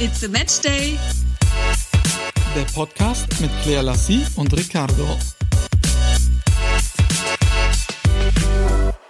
It's 0.00 0.22
a 0.22 0.28
Match 0.28 0.60
Day. 0.60 0.96
Der 2.54 2.62
Podcast 2.72 3.26
mit 3.40 3.50
Claire 3.64 3.82
Lassie 3.82 4.24
und 4.36 4.56
Ricardo. 4.56 5.18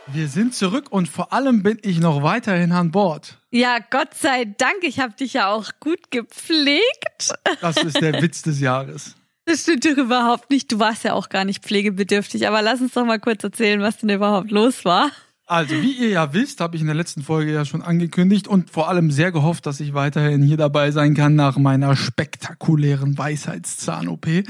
Wir 0.07 0.29
sind 0.29 0.55
zurück 0.55 0.87
und 0.89 1.07
vor 1.07 1.35
allem 1.35 1.62
bin 1.62 1.77
ich 1.82 2.01
noch 2.01 2.23
weiterhin 2.23 2.73
an 2.73 2.91
Bord. 2.91 3.37
Ja, 3.51 3.80
Gott 3.91 4.14
sei 4.14 4.46
Dank, 4.46 4.77
ich 4.80 4.98
habe 4.98 5.12
dich 5.12 5.35
ja 5.35 5.53
auch 5.53 5.73
gut 5.79 6.11
gepflegt. 6.11 7.34
Das 7.61 7.77
ist 7.77 8.00
der 8.00 8.23
Witz 8.23 8.41
des 8.41 8.59
Jahres. 8.59 9.14
Das 9.45 9.64
stimmt 9.64 9.84
doch 9.84 9.98
überhaupt 9.98 10.48
nicht. 10.48 10.73
Du 10.73 10.79
warst 10.79 11.05
ja 11.05 11.12
auch 11.12 11.29
gar 11.29 11.45
nicht 11.45 11.64
pflegebedürftig. 11.64 12.48
Aber 12.48 12.62
lass 12.62 12.80
uns 12.80 12.95
doch 12.95 13.05
mal 13.05 13.20
kurz 13.20 13.45
erzählen, 13.45 13.82
was 13.82 13.98
denn 13.98 14.09
überhaupt 14.09 14.50
los 14.50 14.86
war. 14.86 15.11
Also, 15.49 15.75
wie 15.77 15.93
ihr 15.93 16.11
ja 16.11 16.35
wisst, 16.35 16.61
habe 16.61 16.77
ich 16.77 16.82
in 16.82 16.89
der 16.89 16.95
letzten 16.95 17.22
Folge 17.22 17.53
ja 17.53 17.64
schon 17.64 17.81
angekündigt 17.81 18.46
und 18.46 18.71
vor 18.71 18.91
allem 18.91 19.11
sehr 19.11 19.32
gehofft, 19.32 19.64
dass 19.64 19.81
ich 19.81 19.95
weiterhin 19.95 20.43
hier 20.43 20.59
dabei 20.59 20.91
sein 20.91 21.14
kann 21.14 21.36
nach 21.36 21.57
meiner 21.57 21.96
spektakulären 21.96 23.17
Weisheitszahn-OP. 23.17 24.27
Wie 24.27 24.45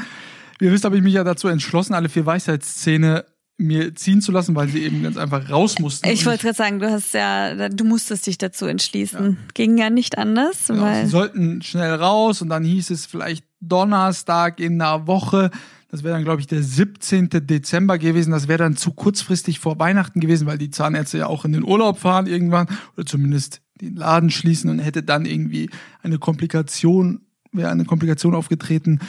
ihr 0.64 0.72
wisst, 0.72 0.84
habe 0.84 0.96
ich 0.96 1.02
mich 1.05 1.14
ja 1.14 1.22
dazu 1.22 1.46
entschlossen, 1.46 1.95
alle 1.95 2.08
vier 2.08 2.27
Weisheitszähne 2.27 3.24
mir 3.58 3.95
ziehen 3.95 4.20
zu 4.20 4.32
lassen, 4.32 4.56
weil 4.56 4.69
sie 4.69 4.82
eben 4.82 5.02
ganz 5.05 5.16
einfach 5.16 5.48
raus 5.48 5.78
mussten. 5.78 6.08
Ich 6.08 6.27
wollte 6.27 6.42
gerade 6.42 6.56
sagen, 6.56 6.80
du 6.80 6.91
hast 6.91 7.14
ja, 7.14 7.69
du 7.69 7.84
musstest 7.84 8.27
dich 8.27 8.38
dazu 8.38 8.66
entschließen. 8.66 9.33
Ja. 9.33 9.36
Ging 9.55 9.78
ja 9.78 9.91
nicht 9.91 10.19
anders. 10.19 10.66
Genau, 10.66 10.83
weil 10.83 11.05
sie 11.05 11.10
sollten 11.10 11.62
schnell 11.62 11.94
raus 11.94 12.42
und 12.42 12.48
dann 12.48 12.64
hieß 12.64 12.91
es 12.91 13.06
vielleicht 13.06 13.44
Donnerstag 13.60 14.58
in 14.58 14.80
einer 14.80 15.06
Woche. 15.06 15.50
Das 15.91 16.02
wäre 16.02 16.15
dann, 16.15 16.24
glaube 16.24 16.41
ich, 16.41 16.47
der 16.47 16.62
17. 16.62 17.30
Dezember 17.30 17.97
gewesen. 17.98 18.30
Das 18.30 18.47
wäre 18.47 18.59
dann 18.59 18.77
zu 18.77 18.92
kurzfristig 18.92 19.59
vor 19.59 19.78
Weihnachten 19.78 20.20
gewesen, 20.20 20.47
weil 20.47 20.59
die 20.59 20.70
Zahnärzte 20.70 21.19
ja 21.19 21.27
auch 21.27 21.47
in 21.47 21.52
den 21.52 21.64
Urlaub 21.64 21.98
fahren 21.98 22.27
irgendwann 22.27 22.69
oder 22.97 23.06
zumindest 23.06 23.62
den 23.80 23.97
Laden 23.97 24.30
schließen 24.30 24.69
und 24.70 24.80
hätte 24.80 25.03
dann 25.03 25.25
irgendwie 25.25 25.70
eine 26.03 26.19
Komplikation, 26.19 27.22
wäre 27.53 27.70
eine 27.70 27.86
Komplikation 27.86 28.34
aufgetreten, 28.34 29.00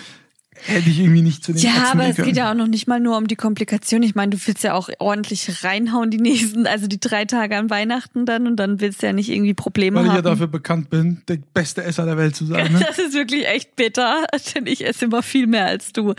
hätte 0.55 0.89
ich 0.89 0.99
irgendwie 0.99 1.21
nicht 1.21 1.43
zu 1.43 1.53
den 1.53 1.61
Ja, 1.61 1.91
aber 1.91 2.07
es 2.07 2.17
geht 2.17 2.35
ja 2.35 2.51
auch 2.51 2.55
noch 2.55 2.67
nicht 2.67 2.87
mal 2.87 2.99
nur 2.99 3.17
um 3.17 3.27
die 3.27 3.35
Komplikation. 3.35 4.03
Ich 4.03 4.15
meine, 4.15 4.31
du 4.31 4.37
willst 4.45 4.63
ja 4.63 4.73
auch 4.73 4.89
ordentlich 4.99 5.63
reinhauen 5.63 6.11
die 6.11 6.17
nächsten, 6.17 6.67
also 6.67 6.87
die 6.87 6.99
drei 6.99 7.25
Tage 7.25 7.57
an 7.57 7.69
Weihnachten 7.69 8.25
dann 8.25 8.47
und 8.47 8.57
dann 8.57 8.81
willst 8.81 9.01
du 9.01 9.07
ja 9.07 9.13
nicht 9.13 9.29
irgendwie 9.29 9.53
Probleme 9.53 9.97
Weil 9.97 10.03
haben. 10.03 10.09
Weil 10.09 10.19
ich 10.19 10.25
ja 10.25 10.29
dafür 10.29 10.47
bekannt 10.47 10.89
bin, 10.89 11.21
der 11.27 11.37
beste 11.53 11.83
Esser 11.83 12.05
der 12.05 12.17
Welt 12.17 12.35
zu 12.35 12.45
sein. 12.45 12.71
Ne? 12.73 12.79
Das 12.89 12.97
ist 12.97 13.13
wirklich 13.13 13.47
echt 13.47 13.75
bitter, 13.75 14.25
denn 14.55 14.65
ich 14.65 14.85
esse 14.85 15.05
immer 15.05 15.21
viel 15.21 15.47
mehr 15.47 15.65
als 15.65 15.93
du. 15.93 16.13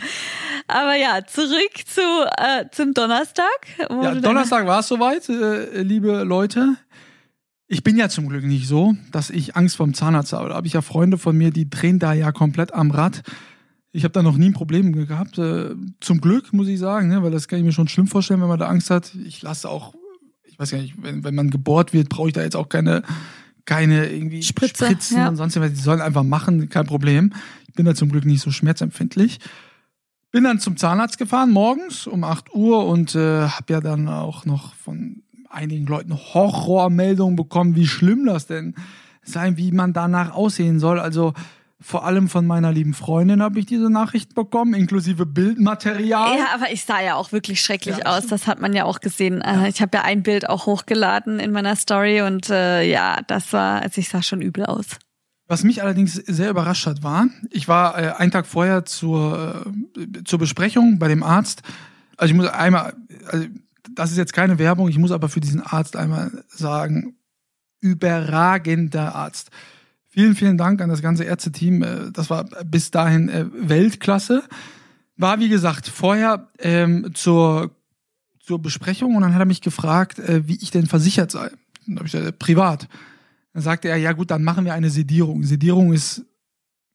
Aber 0.69 0.95
ja, 0.95 1.21
zurück 1.27 1.73
zu 1.85 2.01
äh, 2.01 2.67
zum 2.71 2.95
Donnerstag. 2.95 3.47
Ja, 3.79 4.15
Donnerstag 4.15 4.67
war 4.67 4.81
es 4.81 4.89
soweit, 4.89 5.29
äh, 5.29 5.83
liebe 5.83 6.23
Leute. 6.23 6.77
Ich 7.67 7.85
bin 7.85 7.97
ja 7.97 8.09
zum 8.09 8.29
Glück 8.29 8.45
nicht 8.45 8.67
so, 8.67 8.95
dass 9.13 9.31
ich 9.31 9.57
Angst 9.57 9.77
vorm 9.77 9.95
Zahnarzt 9.95 10.33
habe. 10.33 10.49
Da 10.49 10.57
habe 10.57 10.67
ich 10.67 10.73
ja 10.73 10.83
Freunde 10.83 11.19
von 11.19 11.37
mir, 11.37 11.51
die 11.51 11.71
drehen 11.71 11.99
da 11.99 12.13
ja 12.13 12.33
komplett 12.33 12.75
am 12.75 12.91
Rad. 12.91 13.23
Ich 13.93 14.05
habe 14.05 14.13
da 14.13 14.23
noch 14.23 14.37
nie 14.37 14.47
ein 14.47 14.53
Problem 14.53 14.93
gehabt. 14.93 15.39
Äh, 15.39 15.75
zum 16.01 16.21
Glück, 16.21 16.53
muss 16.53 16.69
ich 16.69 16.79
sagen, 16.79 17.09
ne? 17.09 17.23
weil 17.23 17.31
das 17.31 17.49
kann 17.49 17.59
ich 17.59 17.65
mir 17.65 17.73
schon 17.73 17.89
schlimm 17.89 18.07
vorstellen, 18.07 18.41
wenn 18.41 18.49
man 18.49 18.59
da 18.59 18.69
Angst 18.69 18.91
hat. 18.91 19.13
Ich 19.27 19.43
lasse 19.43 19.69
auch, 19.69 19.95
ich 20.45 20.59
weiß 20.59 20.71
gar 20.71 20.79
nicht, 20.79 21.03
wenn, 21.03 21.25
wenn 21.25 21.35
man 21.35 21.51
gebohrt 21.51 21.93
wird, 21.93 22.09
brauche 22.09 22.29
ich 22.29 22.35
da 22.35 22.43
jetzt 22.43 22.57
auch 22.57 22.69
keine, 22.69 23.03
keine 23.65 24.11
irgendwie 24.11 24.43
Spritze, 24.43 24.87
Spritzen 24.87 25.19
ja. 25.19 25.29
und 25.29 25.37
sonst 25.37 25.59
was. 25.59 25.73
Die 25.73 25.81
sollen 25.81 26.01
einfach 26.01 26.23
machen, 26.23 26.69
kein 26.69 26.87
Problem. 26.87 27.33
Ich 27.67 27.75
bin 27.75 27.85
da 27.85 27.95
zum 27.95 28.11
Glück 28.11 28.25
nicht 28.25 28.43
so 28.43 28.51
schmerzempfindlich. 28.51 29.39
Bin 30.31 30.45
dann 30.45 30.61
zum 30.61 30.77
Zahnarzt 30.77 31.19
gefahren 31.19 31.51
morgens 31.51 32.07
um 32.07 32.23
8 32.23 32.55
Uhr 32.55 32.87
und 32.87 33.17
äh, 33.17 33.49
habe 33.49 33.73
ja 33.73 33.81
dann 33.81 34.09
auch 34.09 34.45
noch 34.45 34.75
von 34.75 35.25
einigen 35.49 35.87
Leuten 35.87 36.15
Horrormeldungen 36.15 37.35
bekommen, 37.35 37.75
wie 37.75 37.87
schlimm 37.87 38.25
das 38.27 38.47
denn 38.47 38.77
sein, 39.23 39.57
wie 39.57 39.73
man 39.73 39.93
danach 39.93 40.33
aussehen 40.33 40.79
soll. 40.79 41.01
Also 41.01 41.35
vor 41.83 42.05
allem 42.05 42.29
von 42.29 42.47
meiner 42.47 42.73
lieben 42.73 42.93
Freundin 42.93 43.43
habe 43.43 43.59
ich 43.59 43.67
diese 43.67 43.89
Nachricht 43.89 44.35
bekommen, 44.35 44.75
inklusive 44.75 45.25
Bildmaterial. 45.25 46.37
Ja, 46.39 46.47
aber 46.55 46.71
ich 46.71 46.85
sah 46.85 47.01
ja 47.01 47.15
auch 47.15 47.33
wirklich 47.33 47.63
schrecklich 47.63 47.99
ja, 47.99 48.07
aus. 48.07 48.27
Das 48.27 48.47
hat 48.47 48.61
man 48.61 48.75
ja 48.75 48.85
auch 48.85 49.01
gesehen. 49.01 49.43
Ja. 49.45 49.67
Ich 49.67 49.81
habe 49.81 49.97
ja 49.97 50.05
ein 50.05 50.23
Bild 50.23 50.49
auch 50.49 50.67
hochgeladen 50.67 51.41
in 51.41 51.53
meiner 51.53 51.77
Story 51.77 52.21
und 52.21 52.51
äh, 52.51 52.83
ja, 52.83 53.21
das 53.27 53.53
war, 53.55 53.81
also 53.81 53.99
ich 53.99 54.11
sah 54.11 54.23
schon 54.23 54.43
übel 54.43 54.67
aus. 54.67 54.87
Was 55.49 55.65
mich 55.65 55.83
allerdings 55.83 56.15
sehr 56.15 56.51
überrascht 56.51 56.87
hat, 56.87 57.03
war, 57.03 57.29
ich 57.51 57.67
war 57.67 57.99
äh, 57.99 58.13
einen 58.13 58.31
Tag 58.31 58.47
vorher 58.47 58.85
zur, 58.85 59.65
äh, 59.97 60.23
zur 60.25 60.39
Besprechung 60.39 60.99
bei 60.99 61.09
dem 61.09 61.23
Arzt. 61.23 61.63
Also 62.17 62.33
ich 62.33 62.37
muss 62.37 62.49
einmal, 62.49 62.95
also 63.27 63.47
das 63.91 64.11
ist 64.11 64.19
jetzt 64.19 64.35
keine 64.35 64.59
Werbung, 64.59 64.89
ich 64.89 64.99
muss 64.99 65.11
aber 65.13 65.31
für 65.31 65.41
diesen 65.41 65.63
Arzt 65.63 65.97
einmal 65.97 66.45
sagen, 66.49 67.17
überragender 67.81 69.15
Arzt. 69.15 69.51
Vielen, 70.13 70.35
vielen 70.35 70.59
Dank 70.59 70.83
an 70.83 70.89
das 70.91 71.03
ganze 71.03 71.23
Ärzteteam. 71.23 71.83
Äh, 71.83 72.11
das 72.13 72.31
war 72.31 72.45
bis 72.65 72.91
dahin 72.91 73.29
äh, 73.29 73.47
Weltklasse. 73.53 74.43
War, 75.17 75.39
wie 75.39 75.49
gesagt, 75.49 75.87
vorher 75.87 76.49
ähm, 76.59 77.13
zur, 77.15 77.71
zur 78.41 78.61
Besprechung 78.61 79.15
und 79.15 79.23
dann 79.23 79.35
hat 79.35 79.41
er 79.41 79.47
mich 79.47 79.61
gefragt, 79.61 80.19
äh, 80.19 80.49
wie 80.49 80.59
ich 80.61 80.73
denn 80.73 80.87
versichert 80.87 81.31
sei. 81.31 81.51
Dann 81.87 81.97
habe 81.97 82.07
ich 82.07 82.13
gesagt, 82.13 82.41
privat. 82.41 82.89
Dann 83.53 83.63
sagte 83.63 83.89
er, 83.89 83.99
ja 83.99 84.13
gut, 84.13 84.33
dann 84.33 84.43
machen 84.43 84.65
wir 84.65 84.75
eine 84.75 84.91
Sedierung. 84.91 85.45
Sedierung 85.45 85.93
ist 85.93 86.25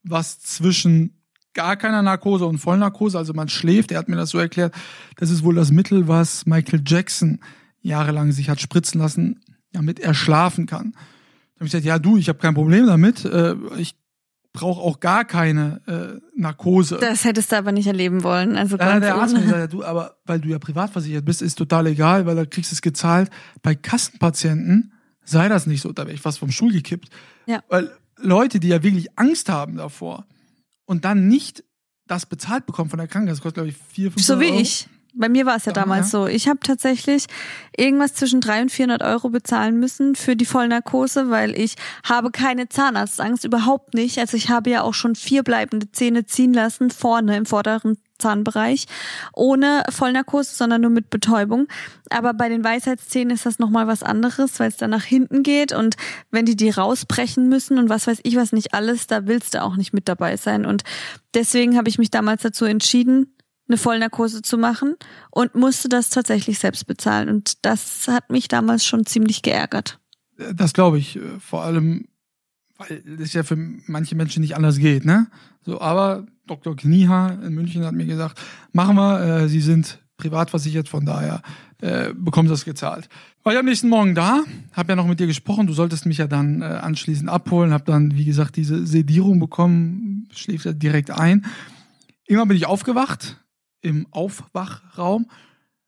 was 0.03 0.41
zwischen 0.41 1.21
gar 1.53 1.77
keiner 1.77 2.01
Narkose 2.01 2.45
und 2.45 2.57
Vollnarkose, 2.57 3.17
also 3.17 3.33
man 3.33 3.47
schläft. 3.47 3.91
Er 3.91 3.99
hat 3.99 4.09
mir 4.09 4.17
das 4.17 4.31
so 4.31 4.39
erklärt. 4.39 4.75
Das 5.15 5.29
ist 5.29 5.43
wohl 5.43 5.55
das 5.55 5.71
Mittel, 5.71 6.09
was 6.09 6.45
Michael 6.45 6.83
Jackson 6.85 7.39
jahrelang 7.81 8.33
sich 8.33 8.49
hat 8.49 8.59
spritzen 8.59 8.99
lassen, 8.99 9.39
damit 9.71 10.01
er 10.01 10.13
schlafen 10.13 10.65
kann. 10.65 10.93
Habe 11.65 11.67
ich 11.67 11.71
gesagt, 11.71 11.85
ja 11.85 11.99
du, 11.99 12.17
ich 12.17 12.29
habe 12.29 12.39
kein 12.39 12.53
Problem 12.53 12.85
damit. 12.85 13.25
Äh, 13.25 13.55
ich 13.77 13.95
brauche 14.53 14.81
auch 14.81 14.99
gar 14.99 15.25
keine 15.25 15.81
äh, 15.85 16.39
Narkose. 16.39 16.97
Das 16.97 17.25
hättest 17.25 17.51
du 17.51 17.57
aber 17.57 17.71
nicht 17.71 17.87
erleben 17.87 18.23
wollen. 18.23 18.55
Also 18.55 18.77
ja, 18.77 18.99
der 18.99 19.15
Arzt 19.15 19.35
hat 19.35 19.43
gesagt, 19.43 19.59
ja, 19.59 19.67
du, 19.67 19.83
aber 19.83 20.17
weil 20.25 20.39
du 20.39 20.47
ja 20.47 20.59
privat 20.59 20.91
versichert 20.91 21.25
bist, 21.25 21.41
ist 21.41 21.55
total 21.57 21.87
egal, 21.87 22.25
weil 22.25 22.35
da 22.35 22.45
kriegst 22.45 22.71
du 22.71 22.75
es 22.75 22.81
gezahlt. 22.81 23.29
Bei 23.61 23.75
Kassenpatienten 23.75 24.93
sei 25.23 25.49
das 25.49 25.67
nicht 25.67 25.81
so, 25.81 25.91
da 25.91 26.03
wäre 26.03 26.13
ich 26.15 26.21
fast 26.21 26.39
vom 26.39 26.51
Stuhl 26.51 26.71
gekippt. 26.71 27.09
Ja. 27.45 27.63
Weil 27.67 27.91
Leute, 28.17 28.59
die 28.59 28.69
ja 28.69 28.81
wirklich 28.81 29.17
Angst 29.17 29.49
haben 29.49 29.75
davor 29.75 30.25
und 30.85 31.03
dann 31.03 31.27
nicht 31.27 31.63
das 32.07 32.25
bezahlt 32.25 32.65
bekommen 32.65 32.89
von 32.89 32.99
der 32.99 33.07
Krankenkasse, 33.07 33.37
das 33.37 33.43
kostet 33.43 33.55
glaube 33.55 33.69
ich 33.69 33.77
vier, 33.77 34.11
fünf 34.11 34.25
So 34.25 34.39
wie 34.39 34.51
Euro. 34.51 34.59
ich. 34.59 34.87
Bei 35.17 35.29
mir 35.29 35.45
war 35.45 35.55
es 35.55 35.65
ja 35.65 35.71
damals 35.71 36.11
ja. 36.11 36.19
so. 36.19 36.27
Ich 36.27 36.47
habe 36.47 36.59
tatsächlich 36.61 37.25
irgendwas 37.75 38.13
zwischen 38.13 38.41
300 38.41 38.63
und 38.63 38.71
400 38.71 39.03
Euro 39.03 39.29
bezahlen 39.29 39.79
müssen 39.79 40.15
für 40.15 40.35
die 40.35 40.45
Vollnarkose, 40.45 41.29
weil 41.29 41.57
ich 41.57 41.75
habe 42.03 42.31
keine 42.31 42.67
Zahnarztangst, 42.67 43.45
überhaupt 43.45 43.93
nicht. 43.93 44.19
Also 44.19 44.35
ich 44.35 44.49
habe 44.49 44.69
ja 44.69 44.81
auch 44.81 44.93
schon 44.93 45.15
vier 45.15 45.43
bleibende 45.43 45.91
Zähne 45.91 46.25
ziehen 46.25 46.53
lassen, 46.53 46.91
vorne 46.91 47.37
im 47.37 47.45
vorderen 47.45 47.97
Zahnbereich, 48.17 48.85
ohne 49.33 49.83
Vollnarkose, 49.89 50.55
sondern 50.55 50.81
nur 50.81 50.91
mit 50.91 51.09
Betäubung. 51.09 51.67
Aber 52.09 52.33
bei 52.33 52.49
den 52.49 52.63
Weisheitszähnen 52.63 53.33
ist 53.33 53.45
das 53.45 53.59
nochmal 53.59 53.87
was 53.87 54.03
anderes, 54.03 54.59
weil 54.59 54.69
es 54.69 54.77
dann 54.77 54.91
nach 54.91 55.03
hinten 55.03 55.43
geht 55.43 55.73
und 55.73 55.95
wenn 56.31 56.45
die 56.45 56.55
die 56.55 56.69
rausbrechen 56.69 57.49
müssen 57.49 57.77
und 57.77 57.89
was 57.89 58.07
weiß 58.07 58.19
ich 58.23 58.35
was 58.35 58.51
nicht 58.51 58.73
alles, 58.73 59.07
da 59.07 59.27
willst 59.27 59.53
du 59.53 59.61
auch 59.61 59.75
nicht 59.75 59.93
mit 59.93 60.07
dabei 60.07 60.37
sein. 60.37 60.65
Und 60.65 60.83
deswegen 61.33 61.77
habe 61.77 61.89
ich 61.89 61.97
mich 61.97 62.09
damals 62.09 62.41
dazu 62.41 62.65
entschieden, 62.65 63.34
eine 63.67 63.77
Vollnarkose 63.77 64.41
zu 64.41 64.57
machen 64.57 64.95
und 65.31 65.55
musste 65.55 65.89
das 65.89 66.09
tatsächlich 66.09 66.59
selbst 66.59 66.85
bezahlen. 66.85 67.29
Und 67.29 67.65
das 67.65 68.07
hat 68.07 68.29
mich 68.29 68.47
damals 68.47 68.85
schon 68.85 69.05
ziemlich 69.05 69.41
geärgert. 69.41 69.99
Das 70.53 70.73
glaube 70.73 70.99
ich. 70.99 71.19
Vor 71.39 71.63
allem, 71.63 72.07
weil 72.77 73.01
es 73.19 73.33
ja 73.33 73.43
für 73.43 73.55
manche 73.55 74.15
Menschen 74.15 74.41
nicht 74.41 74.55
anders 74.55 74.77
geht, 74.77 75.05
ne? 75.05 75.27
So, 75.61 75.81
aber 75.81 76.25
Dr. 76.45 76.75
Knieha 76.75 77.39
in 77.43 77.53
München 77.53 77.83
hat 77.85 77.93
mir 77.93 78.05
gesagt, 78.05 78.39
machen 78.71 78.95
wir, 78.95 79.19
äh, 79.21 79.49
Sie 79.49 79.61
sind 79.61 79.99
privat 80.17 80.49
versichert, 80.49 80.87
von 80.87 81.05
daher 81.05 81.41
äh, 81.81 82.13
bekommen 82.13 82.47
Sie 82.47 82.53
das 82.53 82.65
gezahlt. 82.65 83.09
War 83.43 83.53
ich 83.53 83.59
am 83.59 83.65
nächsten 83.65 83.89
Morgen 83.89 84.15
da, 84.15 84.43
habe 84.73 84.91
ja 84.91 84.95
noch 84.95 85.07
mit 85.07 85.19
dir 85.19 85.27
gesprochen, 85.27 85.67
du 85.67 85.73
solltest 85.73 86.05
mich 86.05 86.19
ja 86.19 86.27
dann 86.27 86.61
äh, 86.61 86.65
anschließend 86.65 87.29
abholen, 87.29 87.73
habe 87.73 87.83
dann, 87.85 88.15
wie 88.15 88.25
gesagt, 88.25 88.55
diese 88.55 88.85
Sedierung 88.85 89.39
bekommen, 89.39 90.29
schläft 90.33 90.65
ja 90.65 90.73
direkt 90.73 91.11
ein. 91.11 91.45
Immer 92.25 92.45
bin 92.45 92.57
ich 92.57 92.65
aufgewacht, 92.65 93.37
im 93.85 94.07
Aufwachraum, 94.11 95.27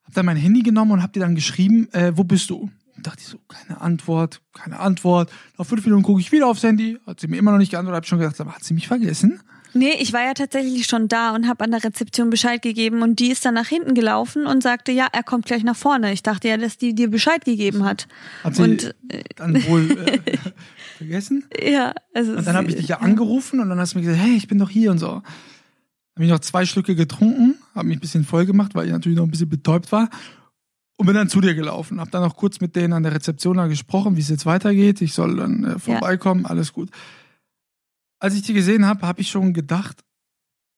hab 0.03 0.13
dann 0.13 0.25
mein 0.25 0.37
Handy 0.37 0.61
genommen 0.61 0.91
und 0.91 1.03
hab 1.03 1.13
dir 1.13 1.19
dann 1.19 1.35
geschrieben, 1.35 1.91
äh, 1.91 2.13
wo 2.15 2.23
bist 2.23 2.49
du? 2.49 2.69
Und 2.95 3.05
dachte 3.05 3.19
ich 3.19 3.27
so, 3.27 3.39
keine 3.47 3.81
Antwort, 3.81 4.41
keine 4.53 4.79
Antwort. 4.79 5.31
Nach 5.57 5.65
fünf 5.65 5.85
Minuten 5.85 6.03
gucke 6.03 6.21
ich 6.21 6.31
wieder 6.31 6.47
aufs 6.47 6.63
Handy, 6.63 6.97
hat 7.05 7.19
sie 7.19 7.27
mir 7.27 7.37
immer 7.37 7.51
noch 7.51 7.57
nicht 7.57 7.71
geantwortet, 7.71 7.97
hab 7.97 8.07
schon 8.07 8.19
gedacht, 8.19 8.39
aber 8.39 8.53
hat 8.53 8.63
sie 8.63 8.73
mich 8.73 8.87
vergessen? 8.87 9.41
Nee, 9.73 9.93
ich 9.99 10.13
war 10.13 10.23
ja 10.23 10.33
tatsächlich 10.33 10.85
schon 10.85 11.07
da 11.07 11.35
und 11.35 11.47
habe 11.47 11.63
an 11.63 11.71
der 11.71 11.83
Rezeption 11.83 12.29
Bescheid 12.29 12.61
gegeben 12.61 13.01
und 13.01 13.19
die 13.19 13.29
ist 13.29 13.45
dann 13.45 13.53
nach 13.53 13.67
hinten 13.67 13.93
gelaufen 13.93 14.47
und 14.47 14.63
sagte, 14.63 14.91
ja, 14.91 15.07
er 15.11 15.23
kommt 15.23 15.45
gleich 15.45 15.63
nach 15.63 15.75
vorne. 15.75 16.13
Ich 16.13 16.23
dachte 16.23 16.47
ja, 16.47 16.57
dass 16.57 16.77
die 16.77 16.95
dir 16.95 17.09
Bescheid 17.09 17.43
gegeben 17.43 17.83
hat. 17.83 18.07
Hat 18.43 18.55
sie 18.55 18.63
und, 18.63 18.95
dann 19.35 19.63
wohl 19.67 19.91
äh, 19.91 20.19
vergessen? 20.97 21.45
Ja, 21.61 21.93
also 22.13 22.33
und 22.33 22.47
dann 22.47 22.55
habe 22.55 22.69
ich 22.69 22.75
dich 22.75 22.87
ja 22.87 22.99
angerufen 22.99 23.59
und 23.59 23.69
dann 23.69 23.79
hast 23.79 23.93
du 23.93 23.99
mir 23.99 24.05
gesagt, 24.05 24.23
hey, 24.23 24.35
ich 24.35 24.47
bin 24.47 24.57
doch 24.57 24.69
hier 24.69 24.91
und 24.91 24.99
so. 24.99 25.07
Habe 25.07 26.25
ich 26.25 26.29
noch 26.29 26.39
zwei 26.39 26.65
Schlücke 26.65 26.95
getrunken, 26.95 27.55
habe 27.77 27.87
mich 27.87 27.97
ein 27.97 28.01
bisschen 28.01 28.23
voll 28.23 28.45
gemacht, 28.45 28.75
weil 28.75 28.87
ich 28.87 28.91
natürlich 28.91 29.17
noch 29.17 29.25
ein 29.25 29.31
bisschen 29.31 29.49
betäubt 29.49 29.91
war 29.91 30.09
und 30.97 31.05
bin 31.05 31.15
dann 31.15 31.29
zu 31.29 31.41
dir 31.41 31.55
gelaufen. 31.55 31.99
Habe 31.99 32.11
dann 32.11 32.23
noch 32.23 32.35
kurz 32.35 32.59
mit 32.59 32.75
denen 32.75 32.93
an 32.93 33.03
der 33.03 33.13
Rezeption 33.13 33.57
gesprochen, 33.69 34.17
wie 34.17 34.21
es 34.21 34.29
jetzt 34.29 34.45
weitergeht. 34.45 35.01
Ich 35.01 35.13
soll 35.13 35.37
dann 35.37 35.63
äh, 35.63 35.79
vorbeikommen, 35.79 36.43
ja. 36.43 36.49
alles 36.49 36.73
gut. 36.73 36.89
Als 38.19 38.33
ich 38.33 38.41
die 38.41 38.53
gesehen 38.53 38.85
habe, 38.85 39.07
habe 39.07 39.21
ich 39.21 39.29
schon 39.29 39.53
gedacht, 39.53 40.03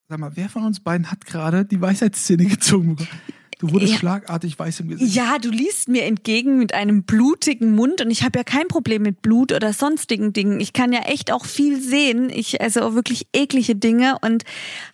sag 0.10 0.20
mal, 0.20 0.36
wer 0.36 0.50
von 0.50 0.66
uns 0.66 0.82
beiden 0.82 1.10
hat 1.10 1.26
gerade 1.26 1.66
die 1.66 1.80
Weisheitsszene 1.80 2.46
gezogen 2.48 2.96
bekommen? 2.96 3.39
Du 3.60 3.74
wurdest 3.74 3.92
ja. 3.92 4.00
schlagartig 4.00 4.58
weiß 4.58 4.80
im 4.80 4.88
Gesicht. 4.88 5.14
Ja, 5.14 5.38
du 5.38 5.50
liest 5.50 5.90
mir 5.90 6.06
entgegen 6.06 6.58
mit 6.58 6.74
einem 6.74 7.04
blutigen 7.04 7.76
Mund 7.76 8.00
und 8.00 8.10
ich 8.10 8.24
habe 8.24 8.40
ja 8.40 8.46
kein 8.46 8.70
Problem 8.70 9.02
mit 9.02 9.22
Blut 9.22 9.52
oder 9.52 9.74
sonstigen 9.74 10.32
Dingen. 10.32 10.62
Ich 10.62 10.72
kann 10.72 10.94
ja 10.94 11.02
echt 11.02 11.30
auch 11.34 11.44
viel 11.44 11.82
sehen. 11.82 12.30
Ich 12.30 12.62
also 12.62 12.96
wirklich 12.96 13.28
eklige 13.34 13.76
Dinge 13.76 14.18
und 14.22 14.46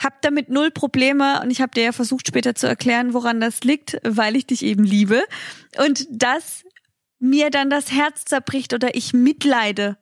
habe 0.03 0.15
damit 0.21 0.49
null 0.49 0.71
Probleme 0.71 1.41
und 1.43 1.51
ich 1.51 1.61
habe 1.61 1.73
dir 1.75 1.83
ja 1.83 1.91
versucht 1.91 2.27
später 2.27 2.55
zu 2.55 2.65
erklären, 2.65 3.13
woran 3.13 3.39
das 3.39 3.63
liegt, 3.63 3.99
weil 4.03 4.35
ich 4.35 4.47
dich 4.47 4.63
eben 4.63 4.83
liebe 4.83 5.21
und 5.85 6.07
dass 6.09 6.63
mir 7.19 7.51
dann 7.51 7.69
das 7.69 7.91
Herz 7.91 8.25
zerbricht 8.25 8.73
oder 8.73 8.95
ich 8.95 9.13
mitleide 9.13 9.97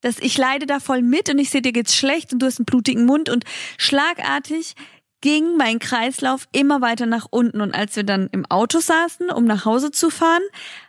dass 0.00 0.20
ich 0.20 0.38
leide 0.38 0.66
da 0.66 0.78
voll 0.78 1.02
mit 1.02 1.28
und 1.28 1.40
ich 1.40 1.50
sehe 1.50 1.60
dir 1.60 1.72
geht's 1.72 1.96
schlecht 1.96 2.32
und 2.32 2.38
du 2.38 2.46
hast 2.46 2.60
einen 2.60 2.66
blutigen 2.66 3.04
Mund 3.04 3.28
und 3.28 3.44
schlagartig 3.78 4.76
ging 5.20 5.56
mein 5.56 5.78
Kreislauf 5.78 6.48
immer 6.52 6.80
weiter 6.80 7.06
nach 7.06 7.26
unten. 7.30 7.60
Und 7.60 7.74
als 7.74 7.96
wir 7.96 8.04
dann 8.04 8.28
im 8.32 8.46
Auto 8.46 8.80
saßen, 8.80 9.30
um 9.30 9.44
nach 9.44 9.64
Hause 9.64 9.90
zu 9.90 10.10
fahren, 10.10 10.42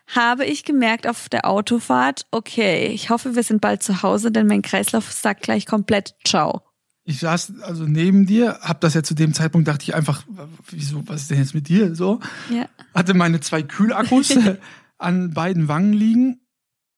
habe 0.07 0.45
ich 0.45 0.63
gemerkt 0.63 1.07
auf 1.07 1.29
der 1.29 1.45
Autofahrt, 1.45 2.25
okay, 2.31 2.87
ich 2.87 3.09
hoffe, 3.09 3.35
wir 3.35 3.43
sind 3.43 3.61
bald 3.61 3.83
zu 3.83 4.01
Hause, 4.01 4.31
denn 4.31 4.47
mein 4.47 4.61
Kreislauf 4.61 5.11
sagt 5.11 5.43
gleich 5.43 5.65
komplett 5.65 6.15
Ciao. 6.25 6.61
Ich 7.03 7.19
saß 7.19 7.61
also 7.61 7.85
neben 7.85 8.27
dir, 8.27 8.59
hab 8.61 8.81
das 8.81 8.93
ja 8.93 9.01
zu 9.01 9.15
dem 9.15 9.33
Zeitpunkt 9.33 9.67
dachte 9.67 9.83
ich 9.83 9.95
einfach, 9.95 10.25
wieso, 10.69 11.07
was 11.07 11.21
ist 11.21 11.31
denn 11.31 11.39
jetzt 11.39 11.55
mit 11.55 11.67
dir 11.67 11.95
so? 11.95 12.19
Ja. 12.51 12.69
Hatte 12.93 13.15
meine 13.15 13.39
zwei 13.39 13.63
Kühlakkus 13.63 14.37
an 14.99 15.33
beiden 15.33 15.67
Wangen 15.67 15.93
liegen 15.93 16.41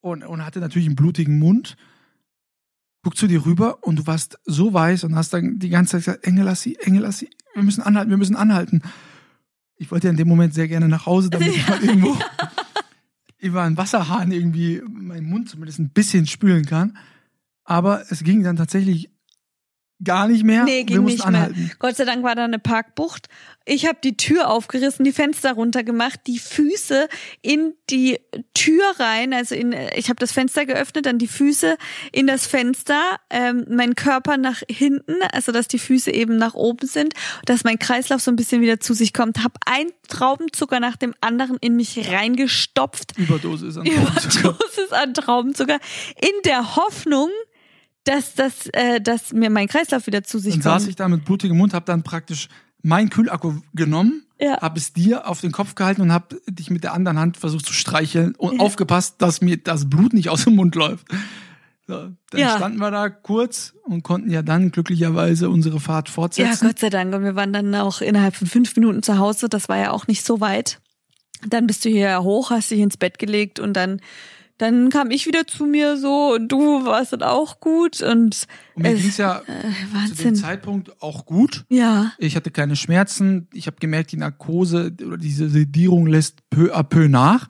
und, 0.02 0.26
und 0.26 0.44
hatte 0.46 0.60
natürlich 0.60 0.88
einen 0.88 0.98
blutigen 0.98 1.40
Mund. 1.40 1.78
Guck 3.04 3.18
zu 3.18 3.28
dir 3.28 3.46
rüber 3.46 3.84
und 3.84 3.98
du 3.98 4.08
warst 4.08 4.40
so 4.46 4.74
weiß 4.74 5.04
und 5.04 5.16
hast 5.16 5.34
dann 5.34 5.58
die 5.58 5.70
ganze 5.70 5.92
Zeit 5.92 6.06
gesagt, 6.06 6.28
Engelassi, 6.28 6.78
Engelassi, 6.82 7.30
wir 7.54 7.64
müssen 7.64 7.82
anhalten, 7.82 8.12
wir 8.12 8.18
müssen 8.18 8.36
anhalten. 8.36 8.82
Ich 9.76 9.90
wollte 9.92 10.08
ja 10.08 10.12
in 10.12 10.18
dem 10.18 10.28
Moment 10.28 10.54
sehr 10.54 10.68
gerne 10.68 10.88
nach 10.88 11.06
Hause, 11.06 11.30
damit 11.30 11.48
ich 11.56 11.68
mal 11.68 11.84
irgendwo 11.84 12.16
über 13.40 13.64
einen 13.64 13.78
Wasserhahn 13.78 14.32
irgendwie 14.32 14.82
meinen 14.88 15.28
Mund 15.28 15.50
zumindest 15.50 15.80
ein 15.80 15.90
bisschen 15.90 16.28
spülen 16.28 16.66
kann. 16.66 16.98
Aber 17.64 18.04
es 18.12 18.24
ging 18.24 18.44
dann 18.44 18.56
tatsächlich 18.56 19.10
gar 20.04 20.28
nicht 20.28 20.44
mehr. 20.44 20.64
Nee, 20.64 20.84
ging 20.84 21.04
nicht 21.04 21.24
anhalten. 21.24 21.60
mehr. 21.60 21.72
Gott 21.80 21.96
sei 21.96 22.06
Dank 22.06 22.24
war 22.24 22.36
da 22.36 22.46
eine 22.46 22.60
Parkbucht. 22.60 23.28
Ich 23.66 23.86
habe 23.86 24.00
die 24.04 24.18
Tür 24.18 24.50
aufgerissen, 24.50 25.06
die 25.06 25.12
Fenster 25.12 25.54
runtergemacht, 25.54 26.22
die 26.26 26.40
Füße 26.40 27.08
in 27.44 27.76
die 27.92 28.20
Tür 28.56 28.84
rein, 28.98 29.34
also 29.34 29.54
in, 29.54 29.76
ich 29.96 30.10
habe 30.10 30.18
das 30.18 30.32
Fenster 30.32 30.66
geöffnet, 30.66 31.06
dann 31.06 31.20
die 31.20 31.28
Füße 31.28 31.78
in 32.12 32.26
das 32.26 32.48
Fenster, 32.48 33.20
ähm, 33.30 33.66
mein 33.70 33.94
Körper 33.96 34.38
nach 34.38 34.64
hinten, 34.68 35.22
also 35.32 35.52
dass 35.52 35.68
die 35.68 35.78
Füße 35.78 36.12
eben 36.12 36.38
nach 36.38 36.56
oben 36.56 36.88
sind, 36.88 37.14
dass 37.46 37.64
mein 37.64 37.78
Kreislauf 37.78 38.22
so 38.22 38.32
ein 38.32 38.36
bisschen 38.36 38.62
wieder 38.62 38.80
zu 38.80 38.96
sich 38.96 39.14
kommt. 39.14 39.44
Hab 39.44 39.58
ein 39.68 39.88
Traubenzucker 40.08 40.80
nach 40.80 40.96
dem 40.96 41.14
anderen 41.22 41.58
in 41.62 41.76
mich 41.76 42.10
reingestopft. 42.10 43.18
Überdosis 43.18 43.78
an 43.78 43.86
Traubenzucker. 43.86 44.50
Überdosis 44.50 44.92
an 44.92 45.14
Traubenzucker. 45.14 45.80
In 46.20 46.42
der 46.46 46.76
Hoffnung, 46.76 47.30
dass, 48.04 48.34
dass, 48.34 48.68
äh, 48.74 49.00
dass 49.00 49.34
mir 49.34 49.50
mein 49.50 49.68
Kreislauf 49.68 50.08
wieder 50.08 50.24
zu 50.24 50.40
sich 50.40 50.54
dann 50.54 50.62
kommt. 50.62 50.66
Dann 50.66 50.80
saß 50.80 50.90
ich 50.90 50.96
da 50.96 51.08
mit 51.08 51.26
blutigem 51.26 51.58
Mund, 51.58 51.74
hab 51.74 51.86
dann 51.86 52.04
praktisch 52.04 52.48
mein 52.84 53.10
Kühlakku 53.10 53.62
genommen, 53.74 54.26
ja. 54.40 54.60
hab 54.60 54.76
es 54.76 54.94
dir 54.94 55.28
auf 55.28 55.42
den 55.42 55.52
Kopf 55.52 55.76
gehalten 55.76 56.02
und 56.02 56.12
hab 56.12 56.34
dich 56.48 56.70
mit 56.70 56.84
der 56.84 56.94
anderen 56.94 57.20
Hand 57.20 57.38
versucht 57.38 57.66
zu 57.66 57.74
streicheln 57.74 58.36
und 58.36 58.58
ja. 58.58 58.60
aufgepasst, 58.60 59.22
dass 59.22 59.42
mir 59.42 59.58
das 59.58 59.90
Blut 59.90 60.14
nicht 60.14 60.30
aus 60.30 60.46
dem 60.46 60.56
Mund 60.56 60.76
läuft. 60.76 61.08
So, 61.88 62.10
dann 62.30 62.40
ja. 62.40 62.56
standen 62.56 62.80
wir 62.80 62.90
da 62.90 63.10
kurz 63.10 63.74
und 63.84 64.04
konnten 64.04 64.32
ja 64.32 64.42
dann 64.42 64.72
glücklicherweise 64.72 65.50
unsere 65.50 65.80
Fahrt 65.80 66.10
fortsetzen. 66.10 66.64
Ja, 66.64 66.70
Gott 66.70 66.80
sei 66.80 66.90
Dank. 66.90 67.14
Und 67.14 67.24
wir 67.24 67.36
waren 67.36 67.54
dann 67.54 67.74
auch 67.76 68.02
innerhalb 68.02 68.36
von 68.36 68.48
fünf 68.48 68.76
Minuten 68.76 69.04
zu 69.04 69.18
Hause. 69.18 69.50
Das 69.50 69.68
war 69.68 69.78
ja 69.78 69.92
auch 69.92 70.08
nicht 70.08 70.26
so 70.26 70.40
weit. 70.40 70.80
Dann 71.46 71.68
bist 71.68 71.84
du 71.84 71.90
hier 71.90 72.22
hoch, 72.24 72.52
hast 72.52 72.72
dich 72.72 72.80
ins 72.80 72.98
Bett 72.98 73.20
gelegt 73.20 73.60
und 73.60 73.74
dann 73.74 74.00
dann 74.62 74.90
kam 74.90 75.10
ich 75.10 75.26
wieder 75.26 75.48
zu 75.48 75.66
mir 75.66 75.98
so 75.98 76.36
und 76.36 76.48
du 76.50 76.86
warst 76.86 77.14
dann 77.14 77.24
auch 77.24 77.60
gut 77.60 78.02
und, 78.02 78.48
und 78.76 78.84
mir 78.84 78.94
ging 78.94 79.10
es 79.10 79.18
ja 79.18 79.42
äh, 79.48 80.14
zu 80.14 80.24
dem 80.24 80.36
Zeitpunkt 80.36 81.02
auch 81.02 81.26
gut. 81.26 81.66
Ja. 81.70 82.14
Ich 82.20 82.36
hatte 82.36 82.52
keine 82.52 82.76
Schmerzen. 82.76 83.48
Ich 83.54 83.66
habe 83.66 83.78
gemerkt, 83.80 84.12
die 84.12 84.18
Narkose 84.18 84.94
oder 85.04 85.18
diese 85.18 85.50
Sedierung 85.50 86.06
lässt 86.06 86.48
peu 86.52 86.76
à 86.76 86.84
peu 86.84 87.08
nach 87.08 87.48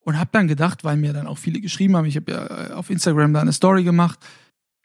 und 0.00 0.18
habe 0.18 0.30
dann 0.32 0.48
gedacht, 0.48 0.82
weil 0.82 0.96
mir 0.96 1.12
dann 1.12 1.28
auch 1.28 1.38
viele 1.38 1.60
geschrieben 1.60 1.96
haben, 1.96 2.06
ich 2.06 2.16
habe 2.16 2.32
ja 2.32 2.70
äh, 2.70 2.72
auf 2.72 2.90
Instagram 2.90 3.32
da 3.32 3.40
eine 3.40 3.52
Story 3.52 3.84
gemacht, 3.84 4.18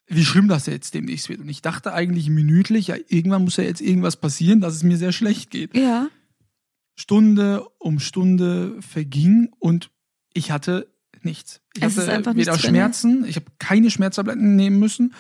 wie 0.08 0.26
schlimm 0.26 0.48
das 0.48 0.68
jetzt 0.68 0.94
demnächst 0.94 1.28
wird. 1.30 1.40
Und 1.40 1.50
ich 1.50 1.64
dachte 1.64 1.94
eigentlich 1.94 2.30
minütlich, 2.30 2.88
ja, 2.88 2.98
irgendwann 3.08 3.46
muss 3.46 3.58
ja 3.58 3.64
jetzt 3.64 3.82
irgendwas 3.82 4.18
passieren, 4.18 4.62
dass 4.62 4.76
es 4.76 4.84
mir 4.84 4.98
sehr 4.98 5.12
schlecht 5.12 5.50
geht. 5.50 5.76
Ja. 5.76 6.08
Stunde 6.96 7.66
um 7.80 8.00
Stunde 8.00 8.76
verging 8.82 9.50
und 9.58 9.90
ich 10.34 10.52
hatte 10.52 10.91
nichts. 11.26 11.62
Ich 11.76 11.84
es 11.84 11.98
hatte 11.98 12.36
weder 12.36 12.58
Schmerzen, 12.58 13.26
ich 13.26 13.36
habe 13.36 13.46
keine 13.60 13.90
Schmerztabletten 13.90 14.56
nehmen 14.56 14.80
müssen. 14.80 15.14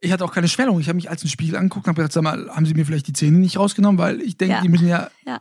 Ich 0.00 0.12
hatte 0.12 0.24
auch 0.24 0.32
keine 0.32 0.48
Schwellung. 0.48 0.80
Ich 0.80 0.88
habe 0.88 0.96
mich 0.96 1.08
als 1.08 1.24
ein 1.24 1.28
Spiegel 1.28 1.56
angeguckt 1.56 1.86
und 1.86 1.90
habe 1.90 2.02
gedacht, 2.02 2.12
sag 2.12 2.22
mal, 2.22 2.50
haben 2.50 2.66
Sie 2.66 2.74
mir 2.74 2.84
vielleicht 2.84 3.06
die 3.06 3.14
Zähne 3.14 3.38
nicht 3.38 3.58
rausgenommen? 3.58 3.98
Weil 3.98 4.20
ich 4.20 4.36
denke, 4.36 4.56
ja. 4.56 4.60
die 4.60 4.68
müssen 4.68 4.86
ja, 4.86 5.10
ja, 5.24 5.40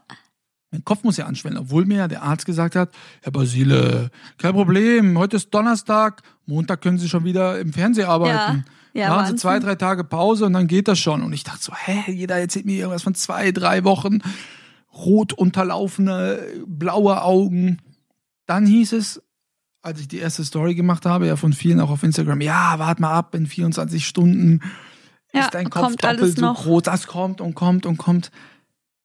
mein 0.74 0.84
Kopf 0.84 1.04
muss 1.04 1.18
ja 1.18 1.28
anschwellen. 1.28 1.60
Obwohl 1.60 1.86
mir 1.86 1.98
ja 1.98 2.08
der 2.08 2.24
Arzt 2.24 2.46
gesagt 2.46 2.76
hat, 2.76 2.94
Herr 3.22 3.32
Basile, 3.32 4.10
kein 4.38 4.54
Problem, 4.54 5.18
heute 5.18 5.38
ist 5.38 5.54
Donnerstag, 5.54 6.24
Montag 6.46 6.82
können 6.82 6.98
Sie 6.98 7.08
schon 7.08 7.24
wieder 7.26 7.60
im 7.60 7.72
Fernsehen 7.72 8.08
arbeiten. 8.08 8.66
Ja. 8.66 8.74
Ja, 8.96 9.10
Machen 9.10 9.28
Sie 9.28 9.36
zwei, 9.38 9.58
drei 9.58 9.74
Tage 9.74 10.04
Pause 10.04 10.46
und 10.46 10.54
dann 10.54 10.68
geht 10.68 10.88
das 10.88 11.00
schon. 11.00 11.24
Und 11.24 11.34
ich 11.34 11.44
dachte 11.44 11.64
so, 11.64 11.74
hä, 11.74 12.12
jeder 12.12 12.38
erzählt 12.38 12.66
mir 12.66 12.78
irgendwas 12.78 13.02
von 13.02 13.16
zwei, 13.16 13.52
drei 13.52 13.84
Wochen, 13.84 14.20
rot 14.94 15.34
unterlaufene, 15.34 16.40
blaue 16.68 17.24
Augen. 17.24 17.80
Dann 18.46 18.68
hieß 18.68 18.94
es, 18.94 19.22
als 19.84 20.00
ich 20.00 20.08
die 20.08 20.18
erste 20.18 20.44
Story 20.44 20.74
gemacht 20.74 21.06
habe, 21.06 21.28
ja 21.28 21.36
von 21.36 21.54
vielen 21.54 21.80
auch 21.82 21.92
auf 21.92 22.04
Instagram, 22.04 22.42
ja, 22.42 22.80
wart 22.80 23.00
mal 23.00 23.12
ab, 23.12 23.36
in 23.36 23.46
24 23.46 24.08
Stunden. 24.08 24.62
Ja, 25.34 25.42
ist 25.42 25.54
dein 25.54 25.70
Kopf 25.70 25.98
doppelt 25.98 26.38
so 26.38 26.54
groß, 26.54 26.84
das 26.84 27.06
kommt 27.06 27.42
und 27.42 27.54
kommt 27.54 27.86
und 27.86 27.98
kommt. 27.98 28.32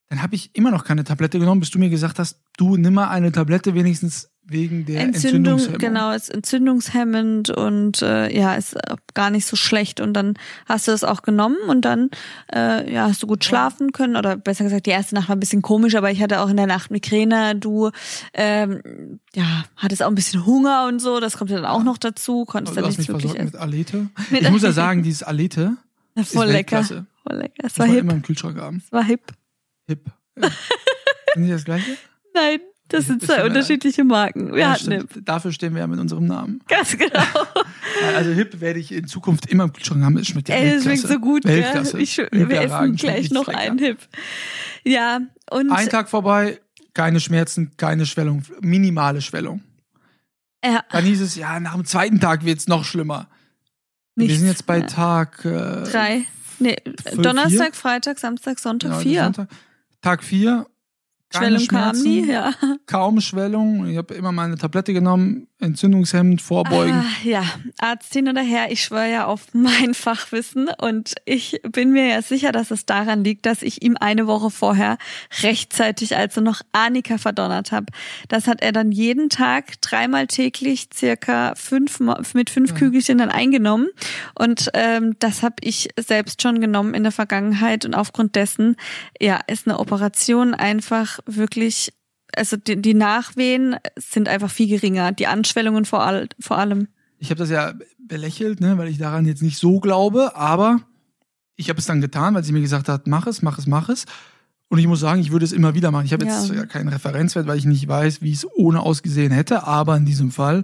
Dann 0.09 0.23
habe 0.23 0.37
ich 0.37 0.55
immer 0.55 0.71
noch 0.71 0.85
keine 0.85 1.05
Tablette 1.05 1.39
genommen, 1.39 1.61
bis 1.61 1.71
du 1.71 1.79
mir 1.79 1.91
gesagt 1.91 2.19
hast, 2.19 2.41
du 2.57 2.77
nimm 2.77 2.95
mal 2.95 3.09
eine 3.09 3.33
Tablette 3.33 3.75
wenigstens 3.75 4.31
wegen 4.49 4.87
der 4.87 5.01
Entzündung. 5.01 5.61
Genau, 5.79 6.11
ist 6.13 6.31
entzündungshemmend 6.31 7.51
und 7.51 8.03
äh, 8.03 8.35
ja, 8.35 8.55
ist 8.55 8.77
gar 9.15 9.31
nicht 9.31 9.47
so 9.47 9.57
schlecht. 9.57 10.01
Und 10.01 10.15
dann 10.15 10.35
hast 10.67 10.89
du 10.89 10.93
das 10.93 11.05
auch 11.05 11.23
genommen 11.23 11.57
und 11.69 11.85
dann 11.85 12.11
äh, 12.53 12.93
ja, 12.93 13.05
hast 13.09 13.23
du 13.23 13.27
gut 13.27 13.45
schlafen 13.45 13.93
können. 13.93 14.17
Oder 14.17 14.37
besser 14.37 14.65
gesagt, 14.65 14.87
die 14.87 14.91
erste 14.91 15.15
Nacht 15.15 15.29
war 15.29 15.37
ein 15.37 15.41
bisschen 15.41 15.63
komisch, 15.63 15.95
aber 15.95 16.11
ich 16.11 16.23
hatte 16.23 16.41
auch 16.41 16.49
in 16.49 16.57
der 16.57 16.67
Nacht 16.67 16.91
Migräne. 16.91 17.57
Du 17.57 17.91
ähm, 18.33 19.21
ja, 19.35 19.65
hattest 19.77 20.03
auch 20.03 20.09
ein 20.09 20.15
bisschen 20.15 20.47
Hunger 20.47 20.87
und 20.89 21.01
so, 21.01 21.21
das 21.21 21.37
kommt 21.37 21.51
ja 21.51 21.57
dann 21.57 21.67
auch 21.67 21.85
noch 21.85 21.99
dazu. 21.99 22.45
Konntest 22.47 22.77
also, 22.77 22.89
dann 22.89 22.99
nicht 22.99 23.09
wirklich 23.09 23.35
mit 23.39 23.57
Alete. 23.57 24.09
Ich 24.31 24.51
muss 24.51 24.63
ja 24.63 24.73
sagen, 24.73 25.03
dieses 25.03 25.23
Alete 25.23 25.77
ja, 26.15 26.25
voll 26.25 26.47
ist 26.47 26.53
lecker. 26.53 26.85
Voll 26.85 27.37
lecker. 27.37 27.65
Es 27.65 27.79
war, 27.79 27.87
war 27.87 27.95
hip. 27.95 28.03
immer 28.03 28.13
im 28.15 28.23
Kühlschrank 28.23 28.59
haben. 28.59 28.83
Es 28.85 28.93
war 28.93 29.05
hip. 29.05 29.21
Hip. 29.87 30.07
Ja. 30.41 30.49
Sind 31.35 31.45
die 31.45 31.51
das 31.51 31.65
gleiche? 31.65 31.97
Nein. 32.35 32.61
Das 32.89 33.07
sind 33.07 33.23
zwei 33.23 33.45
unterschiedliche 33.45 34.03
Marken. 34.03 34.53
Wir 34.53 34.61
ja, 34.61 34.73
hatten 34.73 34.93
Hip. 34.93 35.21
Dafür 35.25 35.53
stehen 35.53 35.75
wir 35.75 35.81
ja 35.81 35.87
mit 35.87 36.01
unserem 36.01 36.27
Namen. 36.27 36.63
Ganz 36.69 36.97
genau. 36.97 37.23
also 38.17 38.31
Hip 38.31 38.61
werde 38.61 38.81
ich 38.81 38.93
in 38.93 39.07
Zukunft 39.07 39.47
immer 39.47 39.65
im 39.65 39.73
Kühlschrank 39.73 40.03
haben. 40.03 40.17
Es 40.17 40.29
schmeckt 40.29 40.49
ja 40.49 40.55
Ey, 40.55 40.75
das 40.75 40.85
schmeckt 40.85 41.07
so 41.07 41.19
gut. 41.19 41.45
Weltklasse. 41.45 41.99
Ich, 42.01 42.17
wir 42.17 42.61
essen 42.61 42.97
gleich 42.97 43.31
noch 43.31 43.49
einen 43.49 43.79
Hip. 43.79 43.99
Ja, 44.85 45.21
und. 45.51 45.71
Ein 45.71 45.89
Tag 45.91 46.09
vorbei, 46.09 46.61
keine 46.95 47.21
Schmerzen, 47.21 47.73
keine 47.77 48.07
Schwellung, 48.07 48.43
minimale 48.61 49.21
Schwellung. 49.21 49.63
Ja. 50.65 50.83
Dann 50.91 51.05
hieß 51.05 51.21
es, 51.21 51.37
ja, 51.37 51.61
nach 51.61 51.75
dem 51.75 51.85
zweiten 51.85 52.21
Tag 52.21 52.45
wird 52.45 52.59
es 52.59 52.69
noch 52.69 52.85
schlimmer. 52.85 53.29
Nichts. 54.17 54.33
Wir 54.33 54.39
sind 54.39 54.49
jetzt 54.49 54.67
bei 54.67 54.81
Tag 54.81 55.45
äh, 55.45 55.85
drei. 55.85 56.25
Nee, 56.59 56.77
Donnerstag, 57.15 57.75
vier. 57.75 57.81
Freitag, 57.81 58.19
Samstag, 58.19 58.59
Sonntag, 58.59 58.91
genau, 58.91 59.01
vier. 59.01 59.25
Sonntag. 59.25 59.49
Tag 60.03 60.25
vier 60.25 60.67
Schwellung 61.35 61.67
kam 61.67 62.03
nie, 62.03 62.27
ja. 62.27 62.53
Kaum 62.87 63.21
Schwellung. 63.21 63.87
Ich 63.87 63.97
habe 63.97 64.15
immer 64.15 64.33
meine 64.33 64.57
Tablette 64.57 64.93
genommen, 64.93 65.48
entzündungshemmend, 65.61 66.41
vorbeugen. 66.41 66.95
Ah, 66.95 67.25
ja, 67.25 67.45
Arzt 67.79 68.13
hin 68.13 68.29
oder 68.29 68.43
her, 68.43 68.71
ich 68.71 68.83
schwöre 68.83 69.11
ja 69.11 69.27
auf 69.27 69.47
mein 69.53 69.93
Fachwissen 69.95 70.69
und 70.79 71.15
ich 71.25 71.61
bin 71.71 71.91
mir 71.91 72.07
ja 72.07 72.23
sicher, 72.23 72.53
dass 72.53 72.71
es 72.71 72.87
daran 72.87 73.25
liegt, 73.25 73.45
dass 73.45 73.63
ich 73.63 73.83
ihm 73.83 73.97
eine 73.99 74.27
Woche 74.27 74.51
vorher 74.51 74.99
rechtzeitig, 75.43 76.17
also 76.17 76.41
noch 76.41 76.61
Annika 76.73 77.19
verdonnert 77.19 77.73
habe. 77.73 77.87
Das 78.29 78.47
hat 78.47 78.63
er 78.63 78.73
dann 78.73 78.93
jeden 78.93 79.31
Tag 79.31 79.81
dreimal 79.81 80.29
täglich 80.29 80.89
circa 80.95 81.55
fünf 81.57 82.01
mit 82.35 82.51
fünf 82.51 82.71
ja. 82.71 82.77
Kügelchen 82.77 83.19
dann 83.19 83.31
eingenommen 83.31 83.89
und 84.39 84.71
ähm, 84.75 85.17
das 85.19 85.43
habe 85.43 85.57
ich 85.61 85.89
selbst 85.99 86.41
schon 86.43 86.61
genommen 86.61 86.95
in 86.95 87.03
der 87.03 87.13
Vergangenheit 87.13 87.85
und 87.85 87.95
aufgrund 87.95 88.37
dessen 88.37 88.77
ja 89.21 89.41
ist 89.49 89.67
eine 89.67 89.79
Operation 89.81 90.55
einfach 90.55 91.19
wirklich, 91.27 91.93
also 92.39 92.57
die, 92.57 92.81
die 92.81 92.95
Nachwehen 92.95 93.77
sind 93.97 94.29
einfach 94.29 94.51
viel 94.51 94.69
geringer, 94.69 95.13
die 95.13 95.27
Anschwellungen 95.27 95.85
vor, 95.85 96.03
all, 96.03 96.29
vor 96.41 96.57
allem. 96.59 96.89
Ich 97.19 97.31
habe 97.31 97.39
das 97.39 97.51
ja 97.51 97.75
belächelt, 97.99 98.61
ne, 98.61 98.79
weil 98.79 98.89
ich 98.89 98.99
daran 98.99 99.27
jetzt 99.27 99.43
nicht 99.43 99.59
so 99.59 99.81
glaube, 99.81 100.35
aber 100.37 100.81
ich 101.57 101.69
habe 101.69 101.79
es 101.81 101.87
dann 101.87 102.01
getan, 102.01 102.35
weil 102.35 102.45
sie 102.45 102.53
mir 102.53 102.61
gesagt 102.61 102.89
hat, 102.89 103.07
mach 103.07 103.27
es, 103.27 103.43
mach 103.43 103.59
es, 103.59 103.67
mach 103.67 103.89
es. 103.89 104.05
Und 104.69 104.79
ich 104.79 104.87
muss 104.87 105.01
sagen, 105.01 105.21
ich 105.21 105.33
würde 105.33 105.45
es 105.45 105.53
immer 105.53 105.75
wieder 105.75 105.91
machen. 105.91 106.07
Ich 106.07 106.13
habe 106.13 106.25
Ja. 106.27 106.39
jetzt 106.41 106.51
ja 106.55 106.67
keinen 106.67 106.89
Referenzwert, 106.89 107.47
weil 107.47 107.59
ich 107.59 107.65
nicht 107.65 107.89
weiß, 107.89 108.23
wie 108.23 108.33
es 108.33 108.47
ohne 108.57 108.81
ausgesehen 108.83 109.33
hätte, 109.33 109.67
aber 109.67 109.97
in 109.97 110.05
diesem 110.05 110.31
Fall 110.31 110.63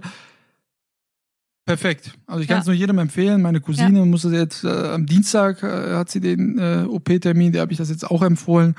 perfekt. 1.65 2.13
Also 2.27 2.41
ich 2.41 2.47
kann 2.47 2.57
Ja. 2.57 2.61
es 2.61 2.67
nur 2.67 2.75
jedem 2.75 2.99
empfehlen. 2.99 3.41
Meine 3.41 3.59
Cousine 3.61 4.05
muss 4.05 4.21
das 4.21 4.31
jetzt 4.33 4.63
äh, 4.63 4.67
am 4.69 5.05
Dienstag 5.07 5.63
äh, 5.63 5.95
hat 5.95 6.09
sie 6.11 6.19
den 6.19 6.59
äh, 6.59 6.85
OP-Termin, 6.87 7.51
der 7.51 7.61
habe 7.63 7.71
ich 7.71 7.77
das 7.79 7.89
jetzt 7.89 8.05
auch 8.09 8.21
empfohlen. 8.21 8.75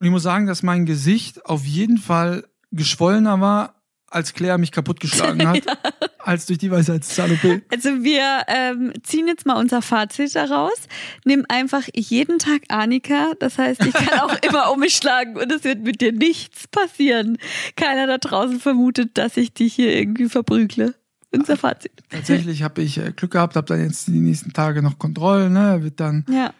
Und 0.00 0.06
ich 0.06 0.12
muss 0.12 0.22
sagen, 0.22 0.46
dass 0.46 0.62
mein 0.62 0.86
Gesicht 0.86 1.44
auf 1.44 1.64
jeden 1.64 1.98
Fall 1.98 2.44
geschwollener 2.72 3.40
war, 3.40 3.74
als 4.10 4.32
Claire 4.32 4.58
mich 4.58 4.72
kaputtgeschlagen 4.72 5.46
hat, 5.46 5.62
als 6.18 6.46
durch 6.46 6.58
die 6.58 6.70
Weisheitszahn-OP. 6.70 7.62
Also 7.70 8.02
wir 8.02 8.42
ähm, 8.48 8.92
ziehen 9.02 9.28
jetzt 9.28 9.46
mal 9.46 9.54
unser 9.54 9.82
Fazit 9.82 10.34
daraus. 10.34 10.88
Nimm 11.24 11.44
einfach 11.48 11.82
jeden 11.94 12.38
Tag 12.38 12.62
Annika. 12.68 13.32
Das 13.38 13.58
heißt, 13.58 13.84
ich 13.84 13.92
kann 13.92 14.18
auch 14.20 14.34
immer 14.48 14.72
um 14.72 14.80
mich 14.80 14.94
schlagen 14.96 15.36
und 15.36 15.52
es 15.52 15.64
wird 15.64 15.82
mit 15.82 16.00
dir 16.00 16.12
nichts 16.12 16.66
passieren. 16.68 17.38
Keiner 17.76 18.06
da 18.06 18.18
draußen 18.18 18.58
vermutet, 18.58 19.16
dass 19.16 19.36
ich 19.36 19.52
dich 19.52 19.74
hier 19.74 19.94
irgendwie 19.94 20.28
verprügle. 20.28 20.94
Unser 21.32 21.56
Fazit. 21.56 21.92
Tatsächlich 22.08 22.64
habe 22.64 22.82
ich 22.82 22.98
äh, 22.98 23.12
Glück 23.12 23.30
gehabt, 23.30 23.54
habe 23.54 23.66
dann 23.68 23.80
jetzt 23.84 24.08
die 24.08 24.18
nächsten 24.18 24.52
Tage 24.52 24.82
noch 24.82 24.98
Kontrollen, 24.98 25.52
ne, 25.52 25.78
wird 25.80 26.00
dann 26.00 26.24
Ja. 26.28 26.52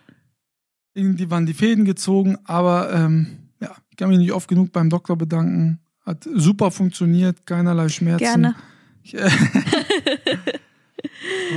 Irgendwie 0.95 1.31
waren 1.31 1.47
die 1.47 1.55
Fäden 1.55 1.85
gezogen, 1.85 2.37
aber 2.45 2.93
ähm, 2.93 3.27
ja, 3.61 3.71
ich 3.91 3.97
kann 3.97 4.09
mich 4.09 4.19
nicht 4.19 4.33
oft 4.33 4.49
genug 4.49 4.73
beim 4.73 4.91
Doktor 4.91 5.17
bedanken. 5.17 5.81
Hat 6.05 6.25
super 6.35 6.71
funktioniert, 6.71 7.47
keinerlei 7.47 7.89
Schmerzen. 7.89 8.19
Gerne. 8.25 8.55
Ich, 9.03 9.15
äh, 9.15 9.29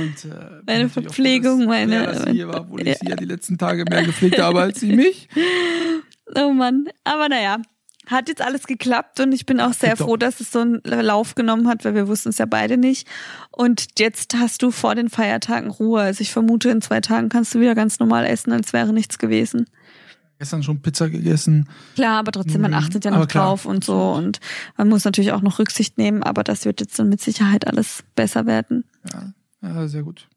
und, 0.00 0.24
äh, 0.30 0.60
Meine 0.66 0.88
Verpflegung, 0.88 1.60
dass 1.60 1.68
meine- 1.68 2.30
hier 2.32 2.48
war, 2.48 2.60
obwohl 2.62 2.80
ich 2.82 2.88
Ja. 2.88 2.94
sie 3.00 3.08
ja 3.08 3.16
die 3.16 3.24
letzten 3.24 3.58
Tage 3.58 3.84
mehr 3.88 4.04
gepflegt 4.04 4.38
habe 4.40 4.60
als 4.60 4.80
sie 4.80 4.94
mich. 4.94 5.28
Oh 6.36 6.52
Mann. 6.54 6.86
Aber 7.04 7.28
naja, 7.28 7.58
hat 8.06 8.28
jetzt 8.28 8.42
alles 8.42 8.66
geklappt 8.66 9.20
und 9.20 9.32
ich 9.32 9.46
bin 9.46 9.60
auch 9.60 9.72
sehr 9.72 9.96
froh, 9.98 10.16
dass 10.16 10.40
es 10.40 10.50
so 10.50 10.60
einen 10.60 10.80
Lauf 10.84 11.34
genommen 11.34 11.68
hat, 11.68 11.84
weil 11.84 11.94
wir 11.94 12.08
wussten 12.08 12.30
es 12.30 12.38
ja 12.38 12.46
beide 12.46 12.76
nicht. 12.76 13.08
Und 13.50 13.98
jetzt 13.98 14.34
hast 14.36 14.62
du 14.62 14.70
vor 14.70 14.94
den 14.94 15.08
Feiertagen 15.08 15.70
Ruhe. 15.70 16.00
Also 16.00 16.20
ich 16.20 16.32
vermute, 16.32 16.70
in 16.70 16.82
zwei 16.82 17.00
Tagen 17.00 17.28
kannst 17.28 17.54
du 17.54 17.60
wieder 17.60 17.74
ganz 17.74 17.98
normal 17.98 18.26
essen, 18.26 18.52
als 18.52 18.72
wäre 18.72 18.92
nichts 18.92 19.18
gewesen. 19.18 19.66
Gestern 20.38 20.62
schon 20.62 20.82
Pizza 20.82 21.08
gegessen. 21.08 21.68
Klar, 21.94 22.18
aber 22.18 22.32
trotzdem, 22.32 22.60
man 22.60 22.74
achtet 22.74 23.04
ja 23.04 23.12
noch 23.12 23.26
drauf 23.26 23.66
und 23.66 23.84
so 23.84 24.12
und 24.12 24.40
man 24.76 24.88
muss 24.88 25.04
natürlich 25.04 25.32
auch 25.32 25.42
noch 25.42 25.60
Rücksicht 25.60 25.96
nehmen, 25.96 26.22
aber 26.24 26.42
das 26.42 26.64
wird 26.64 26.80
jetzt 26.80 26.98
dann 26.98 27.08
mit 27.08 27.20
Sicherheit 27.20 27.66
alles 27.66 28.02
besser 28.16 28.44
werden. 28.44 28.84
Ja, 29.12 29.32
ja 29.62 29.88
sehr 29.88 30.02
gut. 30.02 30.28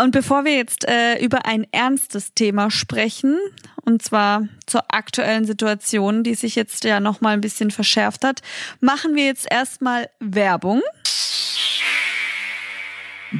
Und 0.00 0.12
bevor 0.12 0.44
wir 0.44 0.54
jetzt 0.56 0.86
äh, 0.88 1.18
über 1.24 1.46
ein 1.46 1.66
ernstes 1.72 2.34
Thema 2.34 2.70
sprechen, 2.70 3.38
und 3.84 4.02
zwar 4.02 4.48
zur 4.66 4.82
aktuellen 4.88 5.44
Situation, 5.44 6.22
die 6.22 6.34
sich 6.34 6.54
jetzt 6.54 6.84
ja 6.84 7.00
noch 7.00 7.20
mal 7.20 7.30
ein 7.30 7.40
bisschen 7.40 7.70
verschärft 7.70 8.24
hat, 8.24 8.40
machen 8.80 9.14
wir 9.14 9.26
jetzt 9.26 9.46
erstmal 9.50 10.08
Werbung. 10.20 10.80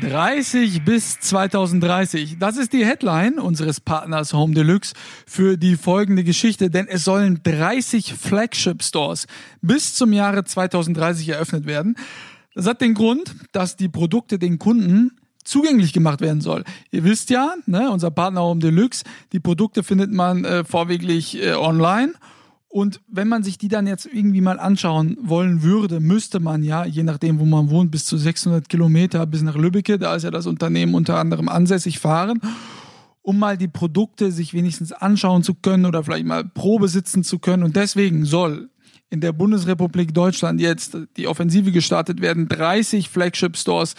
30 0.01 0.85
bis 0.85 1.21
2030. 1.21 2.39
Das 2.41 2.57
ist 2.57 2.73
die 2.73 2.85
Headline 2.85 3.39
unseres 3.39 3.81
Partners 3.81 4.33
Home 4.33 4.53
Deluxe 4.53 4.93
für 5.25 5.57
die 5.57 5.77
folgende 5.77 6.25
Geschichte, 6.25 6.69
denn 6.69 6.89
es 6.89 7.05
sollen 7.05 7.41
30 7.45 8.15
Flagship 8.15 8.83
Stores 8.83 9.27
bis 9.63 9.95
zum 9.95 10.13
Jahre 10.13 10.45
2030 10.45 11.29
eröffnet 11.29 11.67
werden. 11.67 11.97
Das 12.55 12.67
hat 12.67 12.81
den 12.81 12.95
Grund, 12.95 13.35
dass 13.53 13.77
die 13.77 13.89
Produkte 13.89 14.39
den 14.39 14.59
Kunden 14.59 15.13
zugänglich 15.45 15.93
gemacht 15.93 16.21
werden 16.21 16.41
soll. 16.41 16.65
Ihr 16.91 17.05
wisst 17.05 17.31
ja, 17.31 17.55
ne, 17.67 17.91
unser 17.91 18.11
Partner 18.11 18.43
Home 18.43 18.61
Deluxe, 18.61 19.05
die 19.33 19.41
Produkte 19.41 19.83
findet 19.83 20.11
man 20.11 20.45
äh, 20.45 20.65
vorwiegend 20.65 21.35
äh, 21.35 21.55
online. 21.55 22.15
Und 22.75 23.01
wenn 23.07 23.29
man 23.29 23.45
sich 23.45 23.57
die 23.57 23.69
dann 23.69 23.87
jetzt 23.87 24.05
irgendwie 24.05 24.41
mal 24.41 24.59
anschauen 24.59 25.17
wollen 25.23 25.63
würde, 25.63 26.01
müsste 26.01 26.41
man 26.41 26.65
ja, 26.65 26.85
je 26.85 27.05
nachdem, 27.05 27.39
wo 27.39 27.45
man 27.45 27.71
wohnt, 27.71 27.93
bis 27.93 28.05
zu 28.05 28.17
600 28.19 28.69
Kilometer 28.69 29.27
bis 29.27 29.43
nach 29.43 29.55
Lübbecke, 29.55 29.97
da 29.97 30.17
ist 30.17 30.25
ja 30.25 30.33
das 30.33 30.47
Unternehmen 30.47 30.97
unter 30.97 31.17
anderem 31.19 31.49
ansässig, 31.49 32.01
fahren, 32.01 32.41
um 33.23 33.39
mal 33.39 33.57
die 33.57 33.69
Produkte 33.69 34.33
sich 34.33 34.55
wenigstens 34.55 34.91
anschauen 34.91 35.45
zu 35.45 35.55
können 35.55 35.87
oder 35.87 36.03
vielleicht 36.03 36.27
mal 36.27 36.45
Probe 36.45 36.89
sitzen 36.89 37.23
zu 37.23 37.39
können. 37.39 37.63
Und 37.63 37.77
deswegen 37.77 38.25
soll 38.25 38.71
in 39.09 39.21
der 39.21 39.33
Bundesrepublik 39.33 40.13
Deutschland 40.13 40.61
jetzt 40.61 40.99
die 41.17 41.29
Offensive 41.29 41.71
gestartet 41.71 42.21
werden, 42.21 42.49
30 42.49 43.09
Flagship 43.09 43.57
Stores 43.57 43.95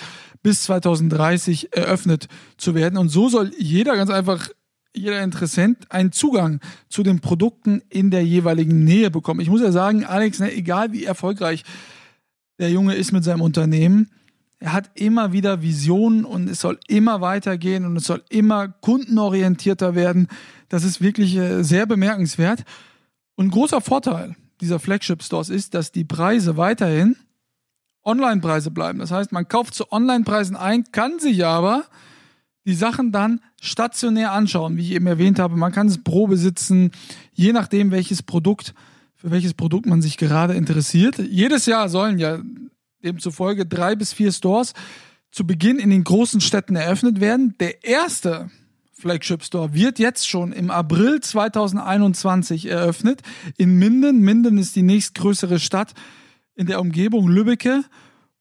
bis 0.45 0.61
2030 0.61 1.75
eröffnet 1.75 2.27
zu 2.57 2.75
werden. 2.75 2.99
Und 2.99 3.09
so 3.09 3.29
soll 3.29 3.51
jeder 3.57 3.95
ganz 3.95 4.11
einfach 4.11 4.49
jeder 4.93 5.23
Interessent 5.23 5.91
einen 5.91 6.11
Zugang 6.11 6.59
zu 6.87 7.01
den 7.01 7.19
Produkten 7.19 7.81
in 7.89 8.11
der 8.11 8.23
jeweiligen 8.23 8.83
Nähe 8.83 9.09
bekommen. 9.09 9.39
Ich 9.39 9.49
muss 9.49 9.61
ja 9.61 9.71
sagen, 9.71 10.05
Alex, 10.05 10.37
ne, 10.37 10.53
egal 10.53 10.91
wie 10.91 11.03
erfolgreich 11.03 11.63
der 12.59 12.69
Junge 12.69 12.93
ist 12.93 13.11
mit 13.11 13.23
seinem 13.23 13.41
Unternehmen, 13.41 14.11
er 14.59 14.73
hat 14.73 14.91
immer 14.93 15.33
wieder 15.33 15.63
Visionen 15.63 16.25
und 16.25 16.47
es 16.47 16.59
soll 16.59 16.79
immer 16.87 17.21
weitergehen 17.21 17.83
und 17.83 17.97
es 17.97 18.03
soll 18.03 18.21
immer 18.29 18.67
kundenorientierter 18.67 19.95
werden. 19.95 20.27
Das 20.69 20.83
ist 20.83 21.01
wirklich 21.01 21.35
äh, 21.37 21.63
sehr 21.63 21.87
bemerkenswert. 21.87 22.65
Und 23.33 23.49
großer 23.49 23.81
Vorteil 23.81 24.35
dieser 24.61 24.77
Flagship 24.77 25.23
Stores 25.23 25.49
ist, 25.49 25.73
dass 25.73 25.91
die 25.91 26.05
Preise 26.05 26.55
weiterhin 26.55 27.15
Online-Preise 28.05 28.71
bleiben. 28.71 28.99
Das 28.99 29.11
heißt, 29.11 29.31
man 29.31 29.47
kauft 29.47 29.73
zu 29.73 29.91
Online-Preisen 29.91 30.55
ein, 30.55 30.85
kann 30.91 31.19
sich 31.19 31.45
aber 31.45 31.85
die 32.65 32.73
Sachen 32.73 33.11
dann 33.11 33.41
stationär 33.61 34.31
anschauen, 34.31 34.77
wie 34.77 34.81
ich 34.81 34.91
eben 34.91 35.07
erwähnt 35.07 35.39
habe. 35.39 35.55
Man 35.55 35.71
kann 35.71 35.87
es 35.87 36.03
Probe 36.03 36.37
sitzen, 36.37 36.91
je 37.33 37.53
nachdem, 37.53 37.91
welches 37.91 38.23
Produkt, 38.23 38.73
für 39.15 39.31
welches 39.31 39.53
Produkt 39.53 39.85
man 39.85 40.01
sich 40.01 40.17
gerade 40.17 40.55
interessiert. 40.55 41.17
Jedes 41.19 41.65
Jahr 41.65 41.89
sollen 41.89 42.17
ja 42.17 42.39
demzufolge 43.03 43.65
drei 43.65 43.95
bis 43.95 44.13
vier 44.13 44.31
Stores 44.31 44.73
zu 45.31 45.45
Beginn 45.45 45.77
in 45.77 45.89
den 45.89 46.03
großen 46.03 46.41
Städten 46.41 46.75
eröffnet 46.75 47.19
werden. 47.19 47.55
Der 47.59 47.83
erste 47.83 48.49
Flagship 48.93 49.43
Store 49.43 49.73
wird 49.73 49.99
jetzt 49.99 50.27
schon 50.27 50.51
im 50.51 50.71
April 50.71 51.19
2021 51.19 52.67
eröffnet 52.67 53.21
in 53.57 53.77
Minden. 53.77 54.21
Minden 54.21 54.57
ist 54.57 54.75
die 54.75 54.81
nächstgrößere 54.81 55.59
Stadt 55.59 55.93
in 56.55 56.67
der 56.67 56.81
Umgebung 56.81 57.27
Lübbecke. 57.27 57.83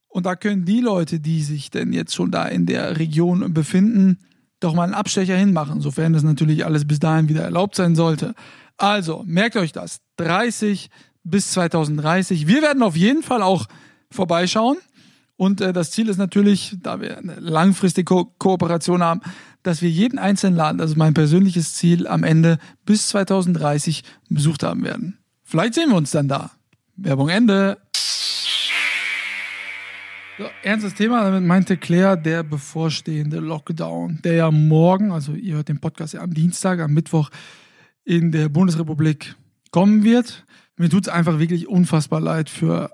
Und 0.08 0.26
da 0.26 0.36
können 0.36 0.64
die 0.64 0.80
Leute, 0.80 1.20
die 1.20 1.42
sich 1.42 1.70
denn 1.70 1.92
jetzt 1.92 2.14
schon 2.14 2.30
da 2.30 2.46
in 2.46 2.66
der 2.66 2.98
Region 2.98 3.52
befinden, 3.52 4.18
doch 4.60 4.74
mal 4.74 4.84
einen 4.84 4.94
Abstecher 4.94 5.36
hinmachen, 5.36 5.80
sofern 5.80 6.12
das 6.12 6.22
natürlich 6.22 6.64
alles 6.64 6.86
bis 6.86 7.00
dahin 7.00 7.28
wieder 7.28 7.42
erlaubt 7.42 7.74
sein 7.74 7.94
sollte. 7.94 8.34
Also, 8.76 9.22
merkt 9.26 9.56
euch 9.56 9.72
das. 9.72 10.00
30 10.16 10.90
bis 11.24 11.50
2030. 11.52 12.46
Wir 12.46 12.62
werden 12.62 12.82
auf 12.82 12.96
jeden 12.96 13.22
Fall 13.22 13.42
auch 13.42 13.66
vorbeischauen. 14.10 14.78
Und 15.36 15.60
äh, 15.60 15.72
das 15.72 15.90
Ziel 15.90 16.08
ist 16.08 16.16
natürlich, 16.16 16.76
da 16.82 17.00
wir 17.00 17.18
eine 17.18 17.34
langfristige 17.40 18.04
Ko 18.04 18.24
Kooperation 18.38 19.02
haben, 19.02 19.20
dass 19.64 19.82
wir 19.82 19.90
jeden 19.90 20.18
einzelnen 20.18 20.56
Laden, 20.56 20.80
also 20.80 20.94
mein 20.96 21.14
persönliches 21.14 21.74
Ziel, 21.74 22.06
am 22.06 22.22
Ende 22.22 22.58
bis 22.84 23.08
2030 23.08 24.04
besucht 24.28 24.62
haben 24.62 24.84
werden. 24.84 25.18
Vielleicht 25.42 25.74
sehen 25.74 25.90
wir 25.90 25.96
uns 25.96 26.12
dann 26.12 26.28
da. 26.28 26.52
Werbung 26.96 27.28
Ende. 27.28 27.78
So, 30.38 30.44
ernstes 30.62 30.94
Thema, 30.94 31.24
damit 31.24 31.44
meinte 31.44 31.76
Claire 31.76 32.16
der 32.16 32.42
bevorstehende 32.42 33.38
Lockdown, 33.38 34.20
der 34.24 34.34
ja 34.34 34.50
morgen, 34.50 35.12
also 35.12 35.32
ihr 35.32 35.56
hört 35.56 35.68
den 35.68 35.80
Podcast 35.80 36.14
ja 36.14 36.20
am 36.22 36.34
Dienstag, 36.34 36.80
am 36.80 36.92
Mittwoch 36.92 37.30
in 38.04 38.32
der 38.32 38.48
Bundesrepublik 38.48 39.36
kommen 39.70 40.04
wird. 40.04 40.44
Mir 40.76 40.88
tut 40.88 41.06
es 41.06 41.12
einfach 41.12 41.38
wirklich 41.38 41.68
unfassbar 41.68 42.20
leid 42.20 42.50
für 42.50 42.90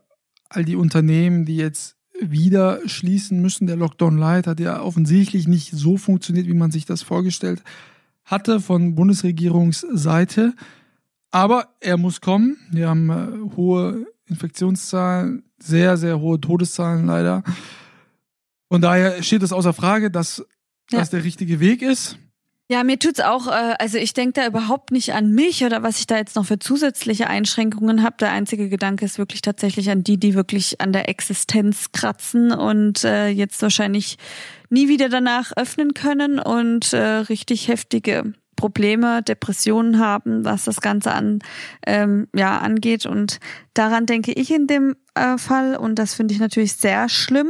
all 0.48 0.64
die 0.64 0.76
Unternehmen, 0.76 1.44
die 1.44 1.56
jetzt 1.56 1.96
wieder 2.20 2.80
schließen 2.86 3.40
müssen. 3.40 3.66
Der 3.66 3.76
Lockdown 3.76 4.18
Light 4.18 4.46
hat 4.46 4.60
ja 4.60 4.80
offensichtlich 4.82 5.48
nicht 5.48 5.72
so 5.72 5.96
funktioniert, 5.96 6.46
wie 6.46 6.54
man 6.54 6.70
sich 6.70 6.84
das 6.84 7.02
vorgestellt 7.02 7.62
hatte 8.24 8.60
von 8.60 8.94
Bundesregierungsseite. 8.94 10.54
Aber 11.30 11.68
er 11.80 11.96
muss 11.96 12.20
kommen. 12.20 12.56
Wir 12.70 12.88
haben 12.88 13.10
äh, 13.10 13.56
hohe 13.56 14.06
Infektionszahlen, 14.26 15.44
sehr, 15.58 15.96
sehr 15.96 16.20
hohe 16.20 16.40
Todeszahlen 16.40 17.06
leider. 17.06 17.42
Von 18.68 18.80
daher 18.80 19.22
steht 19.22 19.42
es 19.42 19.52
außer 19.52 19.72
Frage, 19.72 20.10
dass 20.10 20.44
Ja. 20.90 20.98
das 20.98 21.10
der 21.10 21.24
richtige 21.24 21.60
Weg 21.60 21.82
ist. 21.82 22.16
Ja, 22.68 22.84
mir 22.84 23.00
tut's 23.00 23.18
auch, 23.18 23.48
äh, 23.48 23.74
also 23.80 23.98
ich 23.98 24.12
denke 24.14 24.40
da 24.40 24.46
überhaupt 24.46 24.92
nicht 24.92 25.12
an 25.12 25.32
mich 25.32 25.64
oder 25.64 25.82
was 25.82 25.98
ich 25.98 26.06
da 26.06 26.16
jetzt 26.18 26.36
noch 26.36 26.46
für 26.46 26.60
zusätzliche 26.60 27.26
Einschränkungen 27.26 28.04
habe. 28.04 28.16
Der 28.20 28.30
einzige 28.30 28.68
Gedanke 28.68 29.04
ist 29.04 29.18
wirklich 29.18 29.40
tatsächlich 29.42 29.90
an 29.90 30.04
die, 30.04 30.18
die 30.18 30.34
wirklich 30.34 30.80
an 30.80 30.92
der 30.92 31.08
Existenz 31.08 31.90
kratzen 31.90 32.52
und 32.52 33.02
äh, 33.02 33.28
jetzt 33.28 33.60
wahrscheinlich 33.62 34.18
nie 34.68 34.86
wieder 34.88 35.08
danach 35.08 35.50
öffnen 35.56 35.94
können 35.94 36.38
und 36.38 36.92
äh, 36.92 36.98
richtig 37.00 37.66
heftige 37.66 38.34
Probleme, 38.60 39.22
Depressionen 39.22 39.98
haben, 39.98 40.44
was 40.44 40.66
das 40.66 40.82
Ganze 40.82 41.12
an 41.12 41.38
ähm, 41.86 42.28
ja 42.36 42.58
angeht. 42.58 43.06
Und 43.06 43.40
daran 43.72 44.04
denke 44.04 44.32
ich 44.32 44.52
in 44.52 44.66
dem 44.66 44.96
äh, 45.14 45.38
Fall 45.38 45.76
und 45.76 45.94
das 45.98 46.12
finde 46.12 46.34
ich 46.34 46.40
natürlich 46.40 46.74
sehr 46.74 47.08
schlimm. 47.08 47.48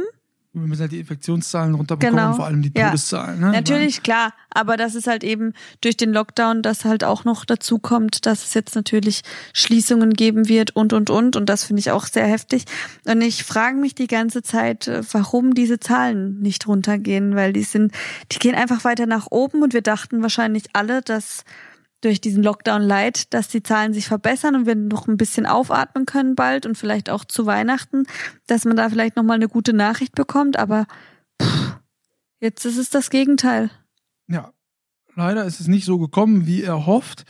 Wir 0.53 0.63
müssen 0.67 0.81
halt 0.81 0.91
die 0.91 0.99
Infektionszahlen 0.99 1.75
runterbekommen, 1.75 2.19
Genau. 2.25 2.33
vor 2.35 2.45
allem 2.45 2.61
die 2.61 2.73
Ja. 2.75 2.87
Todeszahlen. 2.87 3.39
Ne? 3.39 3.51
Natürlich, 3.51 4.03
klar, 4.03 4.33
aber 4.49 4.75
das 4.75 4.95
ist 4.95 5.07
halt 5.07 5.23
eben 5.23 5.53
durch 5.79 5.95
den 5.95 6.11
Lockdown, 6.11 6.61
dass 6.61 6.83
halt 6.83 7.05
auch 7.05 7.23
noch 7.23 7.45
dazu 7.45 7.79
kommt, 7.79 8.25
dass 8.25 8.43
es 8.43 8.53
jetzt 8.53 8.75
natürlich 8.75 9.21
Schließungen 9.53 10.11
geben 10.11 10.49
wird 10.49 10.75
und 10.75 10.91
und 10.91 11.09
und 11.09 11.37
und 11.37 11.45
das 11.47 11.63
finde 11.63 11.79
ich 11.79 11.91
auch 11.91 12.05
sehr 12.05 12.27
heftig. 12.27 12.65
Und 13.05 13.21
ich 13.21 13.45
frage 13.45 13.77
mich 13.77 13.95
die 13.95 14.07
ganze 14.07 14.41
Zeit, 14.43 14.89
äh, 14.89 15.01
warum 15.13 15.53
diese 15.53 15.79
Zahlen 15.79 16.41
nicht 16.41 16.67
runtergehen, 16.67 17.33
weil 17.37 17.53
die 17.53 17.63
sind, 17.63 17.93
die 18.33 18.39
gehen 18.39 18.55
einfach 18.55 18.83
weiter 18.83 19.05
nach 19.05 19.27
oben 19.31 19.63
und 19.63 19.73
wir 19.73 19.81
dachten 19.81 20.21
wahrscheinlich 20.21 20.65
alle, 20.73 21.01
dass 21.01 21.45
durch 22.01 22.19
diesen 22.19 22.43
Lockdown 22.43 22.81
Light, 22.81 23.33
dass 23.33 23.47
die 23.47 23.63
Zahlen 23.63 23.93
sich 23.93 24.07
verbessern 24.07 24.55
und 24.55 24.65
wir 24.65 24.75
noch 24.75 25.07
ein 25.07 25.17
bisschen 25.17 25.45
aufatmen 25.45 26.05
können 26.05 26.35
bald 26.35 26.65
und 26.65 26.77
vielleicht 26.77 27.09
auch 27.09 27.25
zu 27.25 27.45
Weihnachten, 27.45 28.05
dass 28.47 28.65
man 28.65 28.75
da 28.75 28.89
vielleicht 28.89 29.15
noch 29.15 29.23
mal 29.23 29.35
eine 29.35 29.47
gute 29.47 29.73
Nachricht 29.73 30.15
bekommt, 30.15 30.57
aber 30.57 30.87
jetzt 32.39 32.65
ist 32.65 32.77
es 32.77 32.89
das 32.89 33.09
Gegenteil. 33.09 33.69
Ja, 34.27 34.51
leider 35.15 35.45
ist 35.45 35.59
es 35.59 35.67
nicht 35.67 35.85
so 35.85 35.99
gekommen, 35.99 36.47
wie 36.47 36.63
er 36.63 36.85
hofft. 36.85 37.25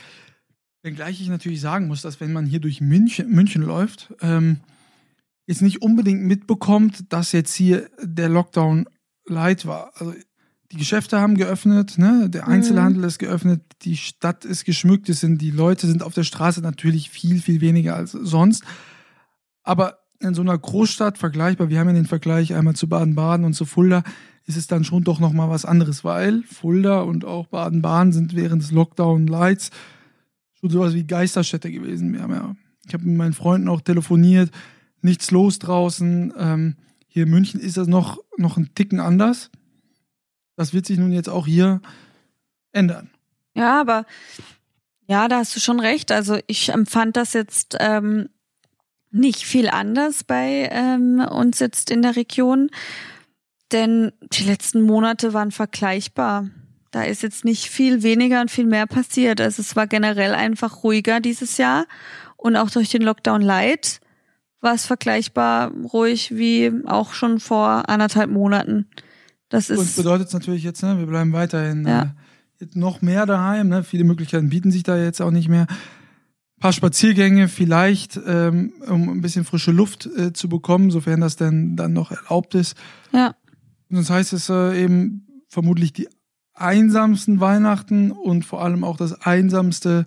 Wenngleich 0.82 1.20
ich 1.20 1.28
natürlich 1.28 1.60
sagen 1.60 1.86
muss, 1.86 2.02
dass 2.02 2.20
wenn 2.20 2.32
man 2.32 2.46
hier 2.46 2.60
durch 2.60 2.80
München, 2.80 3.28
München 3.30 3.62
läuft, 3.62 4.14
ähm, 4.20 4.60
jetzt 5.46 5.62
nicht 5.62 5.82
unbedingt 5.82 6.22
mitbekommt, 6.22 7.12
dass 7.12 7.32
jetzt 7.32 7.54
hier 7.54 7.88
der 8.00 8.28
Lockdown 8.28 8.88
light 9.26 9.66
war. 9.66 9.92
Also 9.96 10.14
die 10.72 10.78
Geschäfte 10.78 11.20
haben 11.20 11.36
geöffnet, 11.36 11.98
ne? 11.98 12.30
der 12.30 12.48
Einzelhandel 12.48 13.04
ist 13.04 13.18
geöffnet, 13.18 13.60
die 13.82 13.98
Stadt 13.98 14.46
ist 14.46 14.64
geschmückt, 14.64 15.10
es 15.10 15.20
sind 15.20 15.42
die 15.42 15.50
Leute 15.50 15.86
sind 15.86 16.02
auf 16.02 16.14
der 16.14 16.24
Straße 16.24 16.62
natürlich 16.62 17.10
viel, 17.10 17.42
viel 17.42 17.60
weniger 17.60 17.94
als 17.94 18.12
sonst. 18.12 18.64
Aber 19.62 19.98
in 20.18 20.32
so 20.32 20.40
einer 20.40 20.56
Großstadt 20.56 21.18
vergleichbar, 21.18 21.68
wir 21.68 21.78
haben 21.78 21.88
ja 21.88 21.92
den 21.92 22.06
Vergleich 22.06 22.54
einmal 22.54 22.74
zu 22.74 22.88
Baden-Baden 22.88 23.44
und 23.44 23.52
zu 23.52 23.66
Fulda, 23.66 24.02
ist 24.46 24.56
es 24.56 24.66
dann 24.66 24.82
schon 24.82 25.04
doch 25.04 25.20
nochmal 25.20 25.50
was 25.50 25.66
anderes, 25.66 26.04
weil 26.04 26.42
Fulda 26.44 27.02
und 27.02 27.26
auch 27.26 27.48
Baden-Baden 27.48 28.12
sind 28.12 28.34
während 28.34 28.62
des 28.62 28.70
Lockdown-Lights 28.70 29.70
schon 30.54 30.70
sowas 30.70 30.94
wie 30.94 31.04
Geisterstädte 31.04 31.70
gewesen. 31.70 32.14
Wir 32.14 32.22
haben 32.22 32.32
ja, 32.32 32.56
ich 32.86 32.94
habe 32.94 33.04
mit 33.04 33.18
meinen 33.18 33.34
Freunden 33.34 33.68
auch 33.68 33.82
telefoniert, 33.82 34.50
nichts 35.02 35.30
los 35.30 35.58
draußen. 35.58 36.32
Ähm, 36.38 36.76
hier 37.08 37.24
in 37.24 37.30
München 37.30 37.60
ist 37.60 37.76
das 37.76 37.88
noch, 37.88 38.18
noch 38.38 38.56
ein 38.56 38.70
Ticken 38.74 39.00
anders. 39.00 39.50
Das 40.56 40.72
wird 40.72 40.86
sich 40.86 40.98
nun 40.98 41.12
jetzt 41.12 41.28
auch 41.28 41.46
hier 41.46 41.80
ändern. 42.72 43.10
Ja, 43.54 43.80
aber 43.80 44.06
ja, 45.06 45.28
da 45.28 45.38
hast 45.38 45.54
du 45.56 45.60
schon 45.60 45.80
recht. 45.80 46.12
Also 46.12 46.38
ich 46.46 46.70
empfand 46.70 47.16
das 47.16 47.32
jetzt 47.32 47.76
ähm, 47.80 48.28
nicht 49.10 49.44
viel 49.44 49.68
anders 49.68 50.24
bei 50.24 50.68
ähm, 50.72 51.20
uns 51.20 51.58
jetzt 51.58 51.90
in 51.90 52.02
der 52.02 52.16
Region, 52.16 52.70
denn 53.72 54.12
die 54.32 54.44
letzten 54.44 54.82
Monate 54.82 55.32
waren 55.32 55.50
vergleichbar. 55.50 56.48
Da 56.90 57.04
ist 57.04 57.22
jetzt 57.22 57.44
nicht 57.44 57.68
viel 57.68 58.02
weniger 58.02 58.40
und 58.40 58.50
viel 58.50 58.66
mehr 58.66 58.86
passiert. 58.86 59.40
Also 59.40 59.62
es 59.62 59.76
war 59.76 59.86
generell 59.86 60.34
einfach 60.34 60.82
ruhiger 60.82 61.20
dieses 61.20 61.56
Jahr 61.56 61.86
und 62.36 62.56
auch 62.56 62.70
durch 62.70 62.90
den 62.90 63.02
Lockdown 63.02 63.40
Light 63.40 64.00
war 64.60 64.74
es 64.74 64.86
vergleichbar 64.86 65.72
ruhig 65.92 66.36
wie 66.36 66.72
auch 66.86 67.14
schon 67.14 67.40
vor 67.40 67.88
anderthalb 67.88 68.30
Monaten. 68.30 68.88
Das 69.52 69.70
ist 69.70 69.96
bedeutet 69.96 70.26
es 70.28 70.32
natürlich 70.34 70.64
jetzt, 70.64 70.82
ne, 70.82 70.98
wir 70.98 71.06
bleiben 71.06 71.32
weiterhin 71.32 71.86
Ja. 71.86 72.14
äh, 72.60 72.66
noch 72.74 73.00
mehr 73.02 73.26
daheim. 73.26 73.68
Ne? 73.68 73.84
Viele 73.84 74.04
Möglichkeiten 74.04 74.48
bieten 74.48 74.70
sich 74.72 74.82
da 74.82 74.96
jetzt 74.96 75.20
auch 75.22 75.30
nicht 75.30 75.48
mehr. 75.48 75.66
Ein 75.68 76.60
paar 76.60 76.72
Spaziergänge 76.72 77.48
vielleicht, 77.48 78.18
ähm, 78.26 78.72
um 78.88 79.08
ein 79.08 79.20
bisschen 79.20 79.44
frische 79.44 79.72
Luft 79.72 80.06
äh, 80.06 80.32
zu 80.32 80.48
bekommen, 80.48 80.90
sofern 80.90 81.20
das 81.20 81.36
denn 81.36 81.76
dann 81.76 81.92
noch 81.92 82.10
erlaubt 82.10 82.54
ist. 82.54 82.76
ja. 83.12 83.34
Sonst 83.90 84.08
heißt 84.10 84.32
es 84.32 84.48
äh, 84.48 84.82
eben 84.82 85.26
vermutlich 85.48 85.92
die 85.92 86.08
einsamsten 86.54 87.40
Weihnachten 87.40 88.10
und 88.10 88.44
vor 88.46 88.62
allem 88.64 88.84
auch 88.84 88.96
das 88.96 89.20
einsamste 89.20 90.06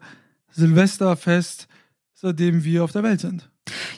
Silvesterfest, 0.51 1.67
seitdem 2.13 2.63
wir 2.63 2.84
auf 2.84 2.91
der 2.91 3.03
Welt 3.03 3.19
sind. 3.21 3.51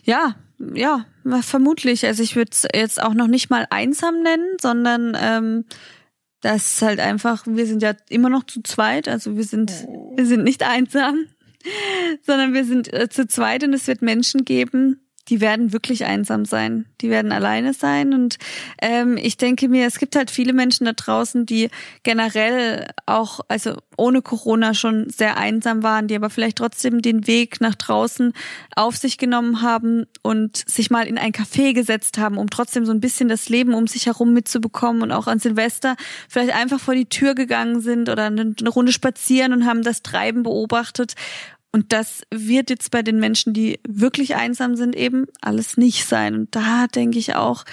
Ja, 0.04 0.36
ja, 0.74 1.06
vermutlich. 1.42 2.06
Also 2.06 2.24
ich 2.24 2.36
würde 2.36 2.52
es 2.52 2.68
jetzt 2.74 3.02
auch 3.02 3.14
noch 3.14 3.28
nicht 3.28 3.50
mal 3.50 3.68
einsam 3.70 4.22
nennen, 4.22 4.58
sondern 4.60 5.16
ähm, 5.20 5.66
das 6.42 6.74
ist 6.74 6.82
halt 6.82 7.00
einfach, 7.00 7.46
wir 7.48 7.66
sind 7.66 7.82
ja 7.82 7.94
immer 8.10 8.30
noch 8.30 8.44
zu 8.44 8.62
zweit, 8.62 9.08
also 9.08 9.36
wir 9.36 9.44
sind, 9.44 9.72
wir 10.16 10.26
sind 10.26 10.44
nicht 10.44 10.64
einsam, 10.64 11.26
sondern 12.22 12.54
wir 12.54 12.66
sind 12.66 12.92
äh, 12.94 13.10
zu 13.10 13.28
zweit 13.28 13.64
und 13.64 13.74
es 13.74 13.88
wird 13.88 14.02
Menschen 14.02 14.46
geben, 14.46 15.07
die 15.30 15.42
werden 15.42 15.74
wirklich 15.74 16.06
einsam 16.06 16.46
sein, 16.46 16.86
die 17.02 17.10
werden 17.10 17.32
alleine 17.32 17.74
sein 17.74 18.13
und 18.13 18.38
ähm, 18.82 19.18
ich 19.18 19.38
denke 19.38 19.68
mir, 19.68 19.86
es 19.86 20.00
gibt 20.00 20.16
halt 20.16 20.32
viele 20.32 20.54
Menschen 20.54 20.86
da 20.86 20.94
draußen, 20.94 21.46
die 21.46 21.70
generell 22.04 22.88
auch, 23.06 23.42
also 23.48 23.78
ohne 23.98 24.22
Corona 24.22 24.74
schon 24.74 25.10
sehr 25.10 25.38
einsam 25.38 25.84
waren, 25.84 26.08
die 26.08 26.16
aber 26.16 26.30
vielleicht 26.30 26.58
trotzdem 26.58 27.02
den 27.02 27.28
Weg 27.28 27.60
nach 27.62 27.76
draußen 27.76 28.34
auf 28.76 28.96
sich 28.96 29.18
genommen 29.18 29.62
haben 29.62 30.06
und 30.22 30.58
sich 30.70 30.90
mal 30.92 31.08
in 31.08 31.18
ein 31.18 31.32
Café 31.32 31.74
gesetzt 31.74 32.18
haben, 32.18 32.38
um 32.38 32.50
trotzdem 32.50 32.86
so 32.86 32.92
ein 32.92 33.02
bisschen 33.02 33.28
das 33.28 33.50
Leben 33.50 33.74
um 33.74 33.88
sich 33.88 34.06
herum 34.06 34.34
mitzubekommen 34.34 35.02
und 35.02 35.12
auch 35.12 35.28
an 35.28 35.40
Silvester 35.40 35.96
vielleicht 36.30 36.54
einfach 36.54 36.80
vor 36.80 36.94
die 36.94 37.08
Tür 37.10 37.36
gegangen 37.36 37.82
sind 37.82 38.10
oder 38.10 38.26
eine, 38.26 38.54
Runde 38.68 38.92
spazieren 38.92 39.54
und 39.54 39.66
haben 39.66 39.84
das 39.84 40.04
Treiben 40.04 40.44
beobachtet. 40.44 41.16
Und 41.72 41.94
das 41.94 42.24
wird 42.34 42.70
jetzt 42.70 42.92
bei 42.92 43.04
den 43.04 43.20
Menschen, 43.20 43.54
die 43.54 43.80
wirklich 43.88 44.36
einsam 44.36 44.76
sind, 44.76 44.96
eben 44.96 45.26
alles 45.42 45.78
nicht 45.78 46.06
sein. 46.06 46.34
Und 46.36 46.56
da 46.56 46.88
denke 46.88 47.20
ich 47.20 47.36
auch, 47.36 47.66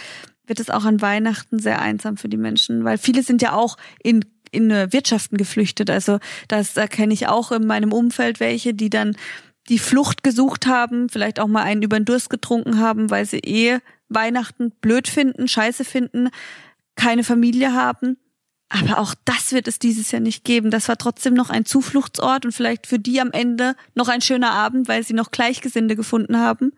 wird 0.46 0.60
es 0.60 0.70
auch 0.70 0.84
an 0.84 1.00
Weihnachten 1.00 1.58
sehr 1.58 1.80
einsam 1.80 2.16
für 2.16 2.28
die 2.28 2.36
Menschen, 2.36 2.84
weil 2.84 2.98
viele 2.98 3.22
sind 3.22 3.40
ja 3.42 3.52
auch 3.52 3.76
in 4.02 4.24
in 4.54 4.70
Wirtschaften 4.70 5.36
geflüchtet. 5.36 5.90
Also 5.90 6.20
das 6.46 6.76
erkenne 6.76 7.12
ich 7.12 7.26
auch 7.26 7.50
in 7.50 7.66
meinem 7.66 7.92
Umfeld 7.92 8.38
welche, 8.38 8.72
die 8.72 8.88
dann 8.88 9.16
die 9.68 9.78
Flucht 9.78 10.22
gesucht 10.22 10.66
haben, 10.66 11.08
vielleicht 11.08 11.40
auch 11.40 11.46
mal 11.46 11.62
einen 11.62 11.82
über 11.82 11.98
den 11.98 12.04
Durst 12.04 12.30
getrunken 12.30 12.78
haben, 12.78 13.10
weil 13.10 13.24
sie 13.26 13.38
eh 13.38 13.78
Weihnachten 14.08 14.70
blöd 14.80 15.08
finden, 15.08 15.48
scheiße 15.48 15.84
finden, 15.84 16.28
keine 16.94 17.24
Familie 17.24 17.72
haben. 17.72 18.16
Aber 18.80 18.98
auch 18.98 19.14
das 19.24 19.52
wird 19.52 19.68
es 19.68 19.78
dieses 19.78 20.10
Jahr 20.10 20.20
nicht 20.20 20.44
geben. 20.44 20.70
Das 20.70 20.88
war 20.88 20.96
trotzdem 20.96 21.34
noch 21.34 21.50
ein 21.50 21.64
Zufluchtsort 21.64 22.44
und 22.44 22.52
vielleicht 22.52 22.86
für 22.86 22.98
die 22.98 23.20
am 23.20 23.30
Ende 23.30 23.76
noch 23.94 24.08
ein 24.08 24.20
schöner 24.20 24.50
Abend, 24.50 24.88
weil 24.88 25.04
sie 25.04 25.14
noch 25.14 25.30
Gleichgesinnte 25.30 25.96
gefunden 25.96 26.38
haben. 26.38 26.72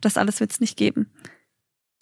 Das 0.00 0.16
alles 0.16 0.40
wird 0.40 0.52
es 0.52 0.60
nicht 0.60 0.76
geben. 0.76 1.10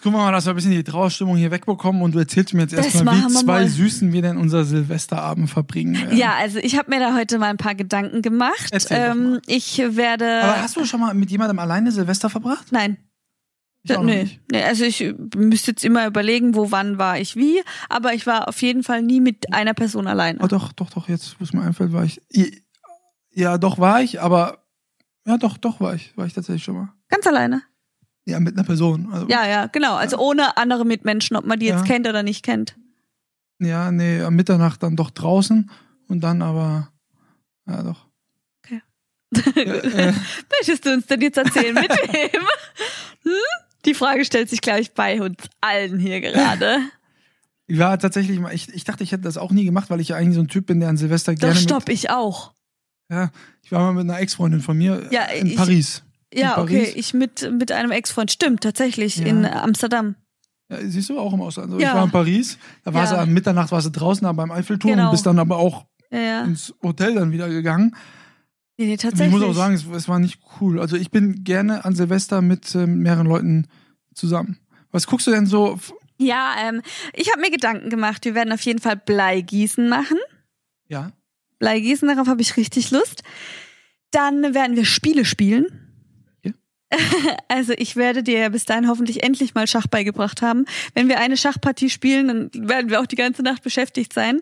Gucken 0.02 0.18
wir 0.18 0.24
mal, 0.24 0.32
dass 0.32 0.44
wir 0.44 0.52
ein 0.52 0.56
bisschen 0.56 0.72
die 0.72 0.84
Trauerstimmung 0.84 1.36
hier 1.36 1.50
wegbekommen 1.50 2.02
und 2.02 2.14
du 2.14 2.18
erzählst 2.18 2.52
mir 2.52 2.62
jetzt 2.62 2.74
erstmal, 2.74 3.16
wie 3.16 3.28
zwei 3.28 3.60
mal. 3.60 3.68
Süßen 3.68 4.12
wir 4.12 4.20
denn 4.20 4.36
unser 4.36 4.64
Silvesterabend 4.64 5.48
verbringen 5.48 5.94
werden. 5.94 6.18
Ja, 6.18 6.34
also 6.34 6.58
ich 6.58 6.76
habe 6.76 6.90
mir 6.90 7.00
da 7.00 7.14
heute 7.14 7.38
mal 7.38 7.48
ein 7.48 7.56
paar 7.56 7.74
Gedanken 7.74 8.20
gemacht. 8.20 8.68
Erzähl 8.72 9.12
Ähm, 9.12 9.40
ich 9.46 9.78
werde. 9.78 10.42
Aber 10.42 10.60
hast 10.62 10.76
du 10.76 10.84
schon 10.84 11.00
mal 11.00 11.14
mit 11.14 11.30
jemandem 11.30 11.58
alleine 11.58 11.92
Silvester 11.92 12.28
verbracht? 12.28 12.72
Nein. 12.72 12.98
Ich 13.88 13.98
nee, 13.98 14.40
nee, 14.50 14.62
also 14.62 14.84
ich 14.84 15.14
müsste 15.36 15.70
jetzt 15.72 15.84
immer 15.84 16.06
überlegen, 16.06 16.54
wo, 16.54 16.70
wann 16.70 16.98
war 16.98 17.18
ich 17.18 17.36
wie, 17.36 17.62
aber 17.88 18.14
ich 18.14 18.26
war 18.26 18.48
auf 18.48 18.60
jeden 18.62 18.82
Fall 18.82 19.02
nie 19.02 19.20
mit 19.20 19.52
einer 19.52 19.74
Person 19.74 20.06
alleine. 20.06 20.38
Oh, 20.42 20.46
doch, 20.46 20.72
doch, 20.72 20.90
doch, 20.90 21.08
jetzt, 21.08 21.38
wo 21.40 21.44
es 21.44 21.52
mir 21.52 21.62
einfällt, 21.62 21.92
war 21.92 22.04
ich. 22.04 22.20
Ja, 23.32 23.58
doch, 23.58 23.78
war 23.78 24.02
ich, 24.02 24.20
aber. 24.20 24.64
Ja, 25.26 25.36
doch, 25.38 25.56
doch, 25.58 25.80
war 25.80 25.94
ich. 25.94 26.16
War 26.16 26.26
ich 26.26 26.32
tatsächlich 26.34 26.64
schon 26.64 26.76
mal. 26.76 26.92
Ganz 27.08 27.26
alleine. 27.26 27.62
Ja, 28.26 28.40
mit 28.40 28.54
einer 28.56 28.64
Person. 28.66 29.08
Also, 29.12 29.28
Ja, 29.28 29.46
ja, 29.46 29.66
genau. 29.66 29.94
Also 29.94 30.18
ohne 30.18 30.56
andere 30.56 30.84
Mitmenschen, 30.84 31.36
ob 31.36 31.44
man 31.46 31.58
die 31.58 31.66
jetzt 31.66 31.80
Ja. 31.80 31.84
kennt 31.86 32.08
oder 32.08 32.22
nicht 32.22 32.44
kennt. 32.44 32.76
Ja, 33.60 33.90
nee, 33.90 34.20
am 34.22 34.34
Mitternacht 34.36 34.82
dann 34.82 34.96
doch 34.96 35.10
draußen 35.10 35.70
und 36.08 36.20
dann 36.20 36.42
aber. 36.42 36.90
Ja, 37.68 37.82
doch. 37.82 38.06
Okay. 38.64 38.82
Ja, 39.56 39.62
äh, 39.74 40.12
Möchtest 40.50 40.86
du 40.86 40.92
uns 40.94 41.06
denn 41.06 41.20
jetzt 41.20 41.38
erzählen, 41.38 41.74
mit 41.74 41.90
wem? 42.12 42.42
Hm? 43.22 43.32
Die 43.86 43.94
Frage 43.94 44.24
stellt 44.24 44.50
sich 44.50 44.60
gleich 44.60 44.92
bei 44.92 45.20
uns 45.22 45.36
allen 45.60 45.98
hier 45.98 46.20
gerade. 46.20 46.78
ich 47.66 47.78
war 47.78 47.98
tatsächlich 47.98 48.40
ich, 48.52 48.74
ich 48.74 48.84
dachte, 48.84 49.04
ich 49.04 49.12
hätte 49.12 49.22
das 49.22 49.36
auch 49.38 49.50
nie 49.52 49.64
gemacht, 49.64 49.90
weil 49.90 50.00
ich 50.00 50.08
ja 50.08 50.16
eigentlich 50.16 50.34
so 50.34 50.40
ein 50.40 50.48
Typ 50.48 50.66
bin, 50.66 50.80
der 50.80 50.88
an 50.88 50.96
Silvester 50.96 51.34
gerne. 51.34 51.54
Doch, 51.54 51.60
stopp, 51.60 51.88
ich 51.88 52.10
auch. 52.10 52.52
Ja, 53.10 53.30
ich 53.62 53.70
war 53.72 53.80
mal 53.80 53.92
mit 54.02 54.10
einer 54.10 54.20
Ex-Freundin 54.20 54.60
von 54.60 54.76
mir 54.76 55.06
Ja, 55.10 55.22
äh, 55.26 55.40
in 55.40 55.46
ich- 55.46 55.56
Paris. 55.56 56.02
Ja, 56.34 56.56
In 56.56 56.62
okay, 56.64 56.78
Paris. 56.80 56.94
ich 56.96 57.14
mit, 57.14 57.50
mit 57.52 57.70
einem 57.70 57.92
Ex-Freund. 57.92 58.32
Stimmt, 58.32 58.62
tatsächlich, 58.62 59.16
Ja. 59.18 59.26
in 59.26 59.46
Amsterdam. 59.46 60.16
Ja, 60.68 60.78
siehst 60.82 61.08
du 61.08 61.18
auch 61.20 61.32
im 61.32 61.40
Ausland. 61.40 61.68
Also 61.68 61.80
Ja. 61.80 61.90
Ich 61.90 61.94
war 61.94 62.04
in 62.04 62.10
Paris, 62.10 62.58
da 62.82 62.92
war 62.92 63.04
Ja. 63.04 63.08
sie 63.10 63.18
am 63.18 63.32
Mitternacht 63.32 63.70
war 63.70 63.80
sie 63.80 63.92
draußen 63.92 64.26
beim 64.36 64.50
Eiffelturm 64.50 64.94
Genau. 64.94 65.04
und 65.06 65.10
bist 65.12 65.24
dann 65.24 65.38
aber 65.38 65.56
auch 65.58 65.86
Ja, 66.10 66.18
ja. 66.18 66.42
ins 66.44 66.74
Hotel 66.82 67.14
dann 67.14 67.30
wieder 67.30 67.48
gegangen. 67.48 67.94
Nee, 68.78 68.86
nee, 68.86 68.96
tatsächlich. 68.96 69.34
Ich 69.34 69.40
muss 69.40 69.48
auch 69.48 69.54
sagen, 69.54 69.74
es, 69.74 69.86
es 69.86 70.08
war 70.08 70.18
nicht 70.18 70.40
cool. 70.60 70.80
Also 70.80 70.96
ich 70.96 71.10
bin 71.10 71.44
gerne 71.44 71.84
an 71.84 71.94
Silvester 71.94 72.42
mit 72.42 72.74
ähm, 72.74 72.98
mehreren 72.98 73.26
Leuten 73.26 73.68
zusammen. 74.14 74.58
Was 74.90 75.06
guckst 75.06 75.26
du 75.26 75.30
denn 75.30 75.46
so? 75.46 75.78
Ja, 76.18 76.54
ähm, 76.60 76.82
ich 77.14 77.30
habe 77.30 77.40
mir 77.40 77.50
Gedanken 77.50 77.90
gemacht. 77.90 78.24
Wir 78.24 78.34
werden 78.34 78.52
auf 78.52 78.60
jeden 78.62 78.80
Fall 78.80 78.96
Bleigießen 78.96 79.88
machen. 79.88 80.18
Ja. 80.88 81.12
Bleigießen, 81.58 82.08
darauf 82.08 82.28
habe 82.28 82.42
ich 82.42 82.56
richtig 82.56 82.90
Lust. 82.90 83.22
Dann 84.10 84.54
werden 84.54 84.76
wir 84.76 84.84
Spiele 84.84 85.24
spielen. 85.24 85.66
Also 87.48 87.72
ich 87.76 87.96
werde 87.96 88.22
dir 88.22 88.38
ja 88.38 88.48
bis 88.48 88.64
dahin 88.64 88.88
hoffentlich 88.88 89.22
endlich 89.22 89.54
mal 89.54 89.66
Schach 89.66 89.86
beigebracht 89.86 90.42
haben. 90.42 90.64
Wenn 90.94 91.08
wir 91.08 91.18
eine 91.18 91.36
Schachpartie 91.36 91.90
spielen, 91.90 92.28
dann 92.28 92.68
werden 92.68 92.90
wir 92.90 93.00
auch 93.00 93.06
die 93.06 93.16
ganze 93.16 93.42
Nacht 93.42 93.62
beschäftigt 93.62 94.12
sein. 94.12 94.40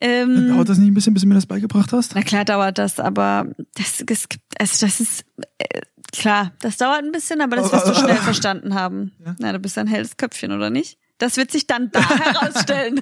Ähm, 0.00 0.48
dauert 0.48 0.68
das 0.68 0.78
nicht 0.78 0.88
ein 0.88 0.94
bisschen, 0.94 1.14
bis 1.14 1.22
du 1.22 1.28
mir 1.28 1.34
das 1.34 1.46
beigebracht 1.46 1.92
hast? 1.92 2.14
Na 2.14 2.22
klar 2.22 2.44
dauert 2.44 2.78
das, 2.78 3.00
aber 3.00 3.46
das, 3.74 4.02
das, 4.06 4.28
also 4.58 4.86
das 4.86 5.00
ist 5.00 5.24
äh, 5.58 5.80
klar, 6.12 6.52
das 6.60 6.76
dauert 6.76 7.02
ein 7.02 7.12
bisschen, 7.12 7.40
aber 7.40 7.56
das 7.56 7.72
wirst 7.72 7.88
du 7.88 7.94
schnell 7.94 8.16
verstanden 8.16 8.74
haben. 8.74 9.12
Ja? 9.24 9.34
Na, 9.38 9.52
du 9.52 9.58
bist 9.58 9.76
ein 9.78 9.86
helles 9.86 10.16
Köpfchen, 10.16 10.52
oder 10.52 10.70
nicht? 10.70 10.98
Das 11.18 11.36
wird 11.36 11.50
sich 11.50 11.66
dann 11.66 11.90
da 11.90 12.00
herausstellen. 12.18 13.00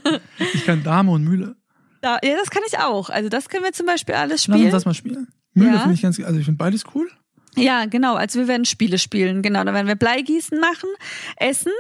Ich 0.55 0.65
kann 0.65 0.83
Dame 0.83 1.11
und 1.11 1.25
Mühle. 1.25 1.57
Da, 2.01 2.19
ja, 2.23 2.35
das 2.37 2.51
kann 2.51 2.63
ich 2.67 2.79
auch. 2.79 3.11
Also 3.11 3.29
das 3.29 3.49
können 3.49 3.65
wir 3.65 3.73
zum 3.73 3.87
Beispiel 3.87 4.15
alles 4.15 4.45
spielen. 4.45 4.59
Lass 4.59 4.67
uns 4.67 4.73
das 4.73 4.85
mal 4.87 4.95
spielen. 4.95 5.29
Mühle 5.53 5.73
ja. 5.73 5.79
finde 5.81 5.95
ich 5.95 6.03
ganz, 6.03 6.19
also 6.21 6.39
ich 6.39 6.45
finde 6.45 6.59
beides 6.59 6.85
cool. 6.95 7.11
Ja, 7.57 7.87
genau. 7.87 8.15
Also 8.15 8.39
wir 8.39 8.49
werden 8.49 8.65
Spiele 8.65 8.99
spielen. 8.99 9.43
Genau, 9.43 9.65
da 9.65 9.75
werden 9.75 9.87
wir 9.87 9.97
Bleigießen 9.97 10.59
machen, 10.61 10.89
essen 11.37 11.73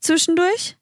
zwischendurch. 0.00 0.76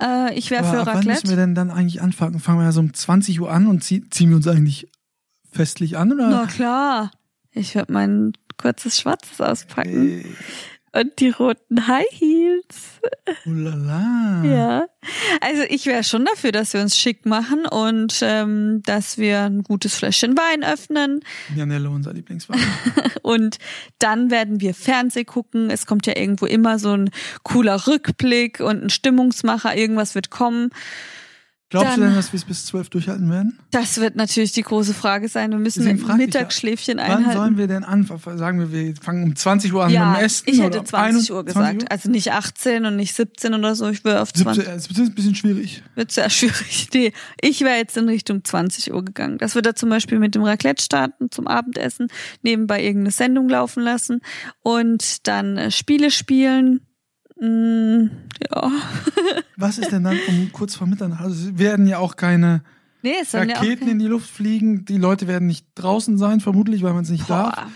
Äh, 0.00 0.34
ich 0.34 0.50
wäre 0.50 0.64
für 0.64 0.78
Raclette. 0.78 0.98
Wann 0.98 1.04
müssen 1.06 1.28
wir 1.28 1.36
denn 1.36 1.54
dann 1.54 1.70
eigentlich 1.70 2.02
anfangen? 2.02 2.38
Fangen 2.38 2.58
wir 2.58 2.64
ja 2.64 2.72
so 2.72 2.80
um 2.80 2.92
20 2.92 3.40
Uhr 3.40 3.50
an 3.50 3.66
und 3.66 3.82
ziehen 3.82 4.06
wir 4.12 4.36
uns 4.36 4.46
eigentlich 4.46 4.88
festlich 5.50 5.96
an, 5.96 6.12
oder? 6.12 6.28
Na 6.28 6.46
klar. 6.46 7.10
Ich 7.52 7.74
werde 7.74 7.92
mein 7.92 8.32
kurzes 8.58 9.00
Schwarzes 9.00 9.40
auspacken. 9.40 10.36
Und 10.98 11.20
die 11.20 11.28
roten 11.28 11.86
High 11.86 12.06
Heels. 12.10 13.00
Ulala. 13.44 14.42
Ja. 14.44 14.86
Also 15.40 15.62
ich 15.68 15.86
wäre 15.86 16.04
schon 16.04 16.24
dafür, 16.24 16.52
dass 16.52 16.72
wir 16.72 16.80
uns 16.80 16.96
schick 16.96 17.26
machen 17.26 17.66
und 17.66 18.20
ähm, 18.22 18.82
dass 18.84 19.18
wir 19.18 19.42
ein 19.42 19.62
gutes 19.62 19.96
Fläschchen 19.96 20.36
Wein 20.36 20.64
öffnen. 20.64 21.20
Janelle, 21.54 21.90
unser 21.90 22.14
Lieblingswein. 22.14 22.60
und 23.22 23.58
dann 23.98 24.30
werden 24.30 24.60
wir 24.60 24.74
Fernseh 24.74 25.24
gucken. 25.24 25.70
Es 25.70 25.84
kommt 25.84 26.06
ja 26.06 26.16
irgendwo 26.16 26.46
immer 26.46 26.78
so 26.78 26.96
ein 26.96 27.10
cooler 27.42 27.86
Rückblick 27.86 28.60
und 28.60 28.84
ein 28.84 28.90
Stimmungsmacher. 28.90 29.76
Irgendwas 29.76 30.14
wird 30.14 30.30
kommen. 30.30 30.70
Glaubst 31.68 31.88
dann, 31.88 32.00
du 32.00 32.06
denn, 32.06 32.14
dass 32.14 32.32
wir 32.32 32.38
es 32.38 32.44
bis 32.44 32.64
zwölf 32.64 32.90
durchhalten 32.90 33.28
werden? 33.28 33.58
Das 33.72 33.98
wird 34.00 34.14
natürlich 34.14 34.52
die 34.52 34.62
große 34.62 34.94
Frage 34.94 35.28
sein. 35.28 35.50
Wir 35.50 35.58
müssen 35.58 35.84
ein 35.88 36.16
Mittagsschläfchen 36.16 36.98
ja, 36.98 37.04
einhalten. 37.04 37.26
Wann 37.26 37.34
sollen 37.34 37.58
wir 37.58 37.66
denn 37.66 37.82
anfangen? 37.82 38.38
Sagen 38.38 38.60
wir, 38.60 38.70
wir 38.70 38.94
fangen 38.94 39.24
um 39.24 39.34
20 39.34 39.72
Uhr 39.72 39.84
an 39.84 39.90
ja, 39.90 40.10
mit 40.10 40.20
dem 40.20 40.24
Essen? 40.26 40.44
Ich 40.46 40.62
hätte 40.62 40.84
20 40.84 41.32
Uhr 41.32 41.44
gesagt. 41.44 41.66
20 41.66 41.82
Uhr? 41.82 41.90
Also 41.90 42.10
nicht 42.10 42.30
18 42.30 42.84
und 42.86 42.94
nicht 42.94 43.14
17 43.14 43.52
oder 43.52 43.74
so. 43.74 43.88
Ich 43.88 44.04
wäre 44.04 44.22
auf 44.22 44.32
20. 44.32 44.64
17, 44.64 44.74
das 44.74 44.88
wird 44.88 45.08
ein 45.08 45.14
bisschen 45.16 45.34
schwierig. 45.34 45.82
Wird 45.96 46.12
sehr 46.12 46.30
schwierig. 46.30 46.88
Nee, 46.94 47.12
ich 47.40 47.60
wäre 47.62 47.78
jetzt 47.78 47.96
in 47.96 48.08
Richtung 48.08 48.44
20 48.44 48.92
Uhr 48.92 49.04
gegangen. 49.04 49.38
Das 49.38 49.56
wird 49.56 49.66
da 49.66 49.74
zum 49.74 49.88
Beispiel 49.88 50.20
mit 50.20 50.36
dem 50.36 50.44
Raclette 50.44 50.84
starten 50.84 51.32
zum 51.32 51.48
Abendessen, 51.48 52.06
nebenbei 52.42 52.80
irgendeine 52.80 53.10
Sendung 53.10 53.48
laufen 53.48 53.82
lassen 53.82 54.20
und 54.62 55.26
dann 55.26 55.56
äh, 55.56 55.70
Spiele 55.72 56.12
spielen 56.12 56.86
Mm, 57.38 58.10
ja. 58.50 58.72
Was 59.56 59.78
ist 59.78 59.92
denn 59.92 60.04
dann 60.04 60.18
um 60.28 60.50
kurz 60.52 60.74
vor 60.74 60.86
Mitternacht? 60.86 61.22
Also 61.22 61.50
es 61.50 61.58
werden 61.58 61.86
ja 61.86 61.98
auch 61.98 62.16
keine 62.16 62.62
nee, 63.02 63.16
Raketen 63.32 63.86
ja 63.86 63.92
in 63.92 63.98
die 63.98 64.06
Luft 64.06 64.30
fliegen. 64.30 64.84
Die 64.84 64.98
Leute 64.98 65.26
werden 65.26 65.46
nicht 65.46 65.66
draußen 65.74 66.18
sein, 66.18 66.40
vermutlich, 66.40 66.82
weil 66.82 66.94
man 66.94 67.04
es 67.04 67.10
nicht 67.10 67.26
Boah. 67.26 67.52
darf. 67.54 67.70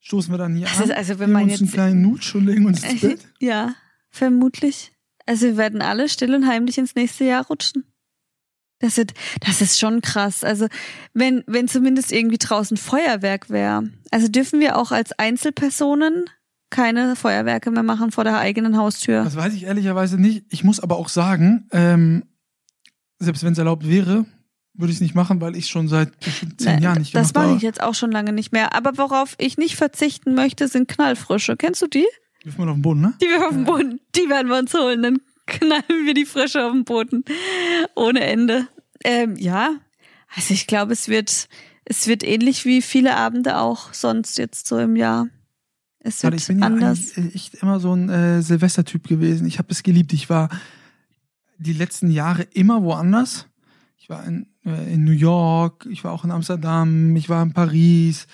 Stoßen 0.00 0.32
wir 0.32 0.38
dann 0.38 0.54
hier 0.54 0.66
das 0.66 0.78
an. 0.78 0.84
Ist 0.84 0.96
also, 0.96 1.18
wenn 1.18 1.32
man 1.32 1.44
uns 1.44 1.52
jetzt 1.52 1.62
einen 1.62 1.70
kleinen 1.70 2.02
Nutsch 2.02 2.34
und 2.34 2.46
legen 2.46 2.66
uns 2.66 2.82
ins 2.82 3.00
Bett. 3.02 3.20
Ja, 3.40 3.74
vermutlich. 4.10 4.92
Also 5.26 5.46
wir 5.46 5.56
werden 5.56 5.80
alle 5.80 6.08
still 6.08 6.34
und 6.34 6.46
heimlich 6.46 6.76
ins 6.76 6.94
nächste 6.94 7.24
Jahr 7.24 7.46
rutschen. 7.46 7.84
Das 8.80 8.98
ist, 8.98 9.14
das 9.40 9.62
ist 9.62 9.78
schon 9.78 10.02
krass. 10.02 10.44
Also 10.44 10.66
wenn, 11.14 11.42
wenn 11.46 11.68
zumindest 11.68 12.12
irgendwie 12.12 12.38
draußen 12.38 12.76
Feuerwerk 12.76 13.48
wäre. 13.48 13.88
Also 14.10 14.28
dürfen 14.28 14.60
wir 14.60 14.76
auch 14.76 14.92
als 14.92 15.12
Einzelpersonen 15.18 16.26
keine 16.74 17.14
Feuerwerke 17.14 17.70
mehr 17.70 17.84
machen 17.84 18.10
vor 18.10 18.24
der 18.24 18.36
eigenen 18.38 18.76
Haustür. 18.76 19.22
Das 19.22 19.36
weiß 19.36 19.54
ich 19.54 19.62
ehrlicherweise 19.62 20.20
nicht. 20.20 20.44
Ich 20.50 20.64
muss 20.64 20.80
aber 20.80 20.96
auch 20.96 21.08
sagen, 21.08 21.68
ähm, 21.70 22.24
selbst 23.20 23.44
wenn 23.44 23.52
es 23.52 23.58
erlaubt 23.58 23.88
wäre, 23.88 24.26
würde 24.72 24.90
ich 24.90 24.96
es 24.96 25.00
nicht 25.00 25.14
machen, 25.14 25.40
weil 25.40 25.54
ich 25.54 25.68
schon 25.68 25.86
seit 25.86 26.18
bestimmt 26.18 26.60
zehn 26.60 26.82
Jahren 26.82 26.98
nicht 26.98 27.12
gemacht 27.12 27.28
habe. 27.28 27.32
Das 27.32 27.46
mache 27.46 27.56
ich 27.56 27.62
jetzt 27.62 27.80
auch 27.80 27.94
schon 27.94 28.10
lange 28.10 28.32
nicht 28.32 28.50
mehr. 28.50 28.74
Aber 28.74 28.98
worauf 28.98 29.36
ich 29.38 29.56
nicht 29.56 29.76
verzichten 29.76 30.34
möchte, 30.34 30.66
sind 30.66 30.88
Knallfrische. 30.88 31.56
Kennst 31.56 31.80
du 31.80 31.86
die? 31.86 32.06
Die 32.42 32.46
wirft 32.46 32.58
man 32.58 32.68
auf 32.68 32.74
den 32.74 32.82
Boden, 32.82 33.00
ne? 33.02 33.14
Die 33.22 33.26
wirft 33.26 33.44
auf 33.44 33.52
den 33.52 33.64
Boden. 33.64 34.00
Die 34.16 34.28
werden 34.28 34.48
wir 34.48 34.58
uns 34.58 34.74
holen. 34.74 35.02
Dann 35.04 35.20
knallen 35.46 36.06
wir 36.06 36.14
die 36.14 36.26
Frische 36.26 36.64
auf 36.64 36.72
den 36.72 36.82
Boden. 36.82 37.24
Ohne 37.94 38.24
Ende. 38.24 38.66
Ähm, 39.04 39.36
ja. 39.36 39.76
Also 40.34 40.52
ich 40.52 40.66
glaube, 40.66 40.92
es 40.92 41.06
wird, 41.06 41.48
es 41.84 42.08
wird 42.08 42.24
ähnlich 42.24 42.64
wie 42.64 42.82
viele 42.82 43.16
Abende 43.16 43.58
auch 43.58 43.94
sonst 43.94 44.38
jetzt 44.38 44.66
so 44.66 44.76
im 44.80 44.96
Jahr. 44.96 45.28
Es 46.06 46.22
wird 46.22 46.34
ich 46.34 46.46
bin 46.46 46.62
anders. 46.62 47.16
ja 47.16 47.24
echt 47.24 47.54
immer 47.54 47.80
so 47.80 47.94
ein 47.94 48.10
äh, 48.10 48.42
Silvestertyp 48.42 49.08
gewesen. 49.08 49.46
Ich 49.46 49.58
habe 49.58 49.68
es 49.70 49.82
geliebt. 49.82 50.12
Ich 50.12 50.28
war 50.28 50.50
die 51.56 51.72
letzten 51.72 52.10
Jahre 52.10 52.42
immer 52.52 52.82
woanders. 52.82 53.46
Ich 53.96 54.10
war 54.10 54.22
in, 54.26 54.46
äh, 54.66 54.92
in 54.92 55.04
New 55.04 55.12
York, 55.12 55.86
ich 55.90 56.04
war 56.04 56.12
auch 56.12 56.24
in 56.24 56.30
Amsterdam, 56.30 57.16
ich 57.16 57.30
war 57.30 57.42
in 57.42 57.54
Paris, 57.54 58.26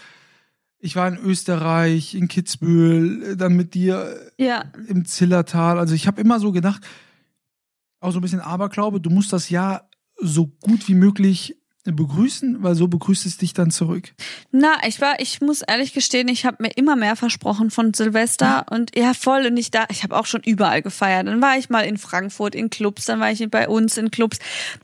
ich 0.81 0.97
war 0.97 1.07
in 1.07 1.17
Österreich, 1.17 2.17
in 2.17 2.27
Kitzbühel, 2.27 3.23
äh, 3.23 3.37
dann 3.37 3.55
mit 3.55 3.75
dir 3.75 4.19
ja. 4.37 4.65
im 4.89 5.05
Zillertal. 5.05 5.79
Also 5.79 5.95
ich 5.95 6.09
habe 6.09 6.21
immer 6.21 6.41
so 6.41 6.51
gedacht, 6.51 6.85
auch 8.01 8.11
so 8.11 8.19
ein 8.19 8.23
bisschen 8.23 8.41
Aberglaube, 8.41 9.01
du 9.01 9.11
musst 9.11 9.33
das 9.33 9.49
Jahr 9.49 9.89
so 10.21 10.49
gut 10.49 10.89
wie 10.89 10.95
möglich 10.95 11.57
begrüßen, 11.85 12.62
weil 12.62 12.75
so 12.75 12.88
begrüßt 12.88 13.25
es 13.25 13.38
dich 13.38 13.55
dann 13.55 13.71
zurück. 13.71 14.12
Na, 14.53 14.75
ich 14.87 15.01
war, 15.01 15.19
ich 15.19 15.40
muss 15.40 15.62
ehrlich 15.62 15.95
gestehen, 15.95 16.29
ich 16.29 16.45
habe 16.45 16.62
mir 16.62 16.71
immer 16.77 16.95
mehr 16.95 17.16
versprochen 17.16 17.71
von 17.71 17.95
Silvester 17.95 18.47
ja. 18.47 18.66
und 18.71 18.95
ja 18.95 19.14
voll 19.14 19.47
und 19.47 19.57
ich 19.57 19.71
da, 19.71 19.87
ich 19.90 20.03
habe 20.03 20.16
auch 20.16 20.27
schon 20.27 20.43
überall 20.45 20.83
gefeiert. 20.83 21.27
Dann 21.27 21.40
war 21.40 21.57
ich 21.57 21.71
mal 21.71 21.81
in 21.81 21.97
Frankfurt 21.97 22.55
in 22.55 22.69
Clubs, 22.69 23.07
dann 23.07 23.19
war 23.19 23.31
ich 23.31 23.49
bei 23.51 23.66
uns 23.66 23.97
in 23.97 24.11
Clubs. 24.11 24.38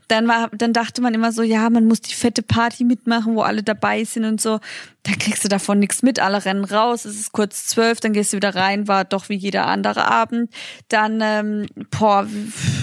Dann 0.07 0.27
war, 0.27 0.49
dann 0.49 0.73
dachte 0.73 1.01
man 1.01 1.13
immer 1.13 1.31
so, 1.31 1.43
ja, 1.43 1.69
man 1.69 1.85
muss 1.85 2.01
die 2.01 2.15
fette 2.15 2.41
Party 2.41 2.83
mitmachen, 2.83 3.35
wo 3.35 3.41
alle 3.41 3.61
dabei 3.61 4.03
sind 4.03 4.25
und 4.25 4.41
so. 4.41 4.59
Da 5.03 5.11
kriegst 5.13 5.43
du 5.43 5.47
davon 5.47 5.79
nichts 5.79 6.01
mit, 6.01 6.19
alle 6.19 6.43
rennen 6.45 6.65
raus, 6.65 7.05
es 7.05 7.19
ist 7.19 7.31
kurz 7.31 7.67
zwölf, 7.67 7.99
dann 7.99 8.11
gehst 8.11 8.33
du 8.33 8.37
wieder 8.37 8.55
rein, 8.55 8.87
war 8.87 9.05
doch 9.05 9.29
wie 9.29 9.35
jeder 9.35 9.67
andere 9.67 10.09
Abend. 10.09 10.51
Dann, 10.89 11.19
ähm, 11.21 11.67
boah, 11.91 12.27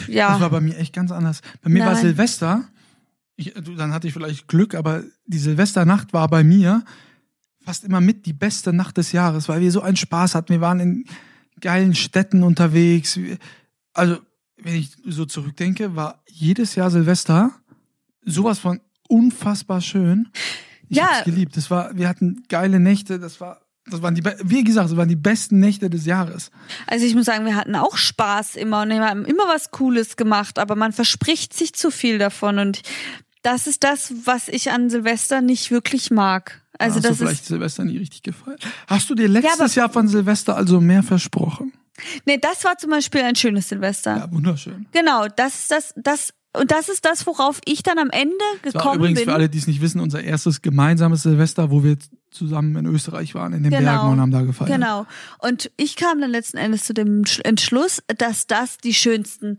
ja. 0.06 0.30
Das 0.30 0.40
war 0.40 0.50
bei 0.50 0.60
mir 0.60 0.78
echt 0.78 0.94
ganz 0.94 1.10
anders. 1.10 1.40
Bei 1.62 1.68
mir 1.68 1.80
Nein. 1.80 1.88
war 1.88 1.96
Silvester 1.96 2.64
ich, 3.36 3.54
dann 3.54 3.92
hatte 3.92 4.06
ich 4.06 4.12
vielleicht 4.12 4.48
Glück, 4.48 4.74
aber 4.74 5.02
die 5.26 5.38
Silvesternacht 5.38 6.12
war 6.12 6.28
bei 6.28 6.44
mir 6.44 6.84
fast 7.64 7.84
immer 7.84 8.00
mit 8.00 8.26
die 8.26 8.32
beste 8.32 8.72
Nacht 8.72 8.96
des 8.96 9.12
Jahres, 9.12 9.48
weil 9.48 9.60
wir 9.60 9.72
so 9.72 9.80
einen 9.80 9.96
Spaß 9.96 10.34
hatten. 10.34 10.52
Wir 10.52 10.60
waren 10.60 10.80
in 10.80 11.04
geilen 11.60 11.94
Städten 11.94 12.42
unterwegs. 12.42 13.18
Also, 13.94 14.18
wenn 14.58 14.74
ich 14.74 14.90
so 15.04 15.24
zurückdenke, 15.24 15.96
war 15.96 16.22
jedes 16.28 16.74
Jahr 16.74 16.90
Silvester 16.90 17.52
sowas 18.24 18.58
von 18.58 18.80
unfassbar 19.08 19.80
schön. 19.80 20.28
Ich 20.88 20.98
ja. 20.98 21.08
hab's 21.08 21.24
geliebt. 21.24 21.56
Das 21.56 21.70
war, 21.70 21.96
wir 21.96 22.08
hatten 22.08 22.44
geile 22.48 22.80
Nächte, 22.80 23.18
das 23.18 23.40
war 23.40 23.63
das 23.86 24.00
waren 24.00 24.14
die, 24.14 24.22
wie 24.42 24.64
gesagt, 24.64 24.90
das 24.90 24.96
waren 24.96 25.08
die 25.08 25.16
besten 25.16 25.60
Nächte 25.60 25.90
des 25.90 26.06
Jahres. 26.06 26.50
Also 26.86 27.04
ich 27.04 27.14
muss 27.14 27.26
sagen, 27.26 27.44
wir 27.44 27.54
hatten 27.54 27.76
auch 27.76 27.96
Spaß 27.96 28.56
immer 28.56 28.82
und 28.82 28.88
wir 28.88 29.00
haben 29.00 29.24
immer 29.24 29.46
was 29.46 29.70
Cooles 29.70 30.16
gemacht, 30.16 30.58
aber 30.58 30.74
man 30.74 30.92
verspricht 30.92 31.52
sich 31.52 31.74
zu 31.74 31.90
viel 31.90 32.18
davon 32.18 32.58
und 32.58 32.82
das 33.42 33.66
ist 33.66 33.84
das, 33.84 34.14
was 34.24 34.48
ich 34.48 34.70
an 34.70 34.88
Silvester 34.88 35.42
nicht 35.42 35.70
wirklich 35.70 36.10
mag. 36.10 36.62
Also 36.78 36.96
Hast 36.96 37.04
das 37.04 37.18
du 37.18 37.24
vielleicht 37.24 37.42
ist 37.42 37.48
Silvester 37.48 37.84
nie 37.84 37.98
richtig 37.98 38.22
gefeiert? 38.22 38.66
Hast 38.86 39.10
du 39.10 39.14
dir 39.14 39.28
letztes 39.28 39.74
ja, 39.74 39.82
Jahr 39.82 39.92
von 39.92 40.08
Silvester 40.08 40.56
also 40.56 40.80
mehr 40.80 41.02
versprochen? 41.02 41.72
Nee, 42.24 42.38
das 42.38 42.64
war 42.64 42.76
zum 42.78 42.90
Beispiel 42.90 43.22
ein 43.22 43.36
schönes 43.36 43.68
Silvester. 43.68 44.16
Ja, 44.16 44.32
wunderschön. 44.32 44.86
Genau, 44.92 45.28
das 45.28 45.60
ist 45.60 45.70
das, 45.70 45.94
das, 45.96 46.34
und 46.56 46.70
das 46.70 46.88
ist 46.88 47.04
das, 47.04 47.26
worauf 47.26 47.60
ich 47.64 47.82
dann 47.82 47.98
am 47.98 48.10
Ende 48.10 48.34
gekommen 48.62 48.72
das 48.72 48.84
war 48.84 48.94
übrigens 48.94 49.18
bin. 49.20 49.28
für 49.28 49.34
alle, 49.34 49.48
die 49.48 49.58
es 49.58 49.66
nicht 49.66 49.80
wissen, 49.80 50.00
unser 50.00 50.22
erstes 50.22 50.62
gemeinsames 50.62 51.22
Silvester, 51.22 51.70
wo 51.70 51.82
wir 51.82 51.96
zusammen 52.30 52.76
in 52.76 52.86
Österreich 52.86 53.34
waren, 53.34 53.52
in 53.52 53.62
den 53.62 53.70
genau, 53.70 53.92
Bergen 53.92 54.08
und 54.12 54.20
haben 54.20 54.30
da 54.30 54.42
gefeiert. 54.42 54.70
Genau. 54.70 55.06
Und 55.38 55.70
ich 55.76 55.96
kam 55.96 56.20
dann 56.20 56.30
letzten 56.30 56.56
Endes 56.56 56.84
zu 56.84 56.94
dem 56.94 57.24
Entschluss, 57.42 58.02
dass 58.18 58.46
das 58.46 58.78
die 58.78 58.94
schönsten 58.94 59.58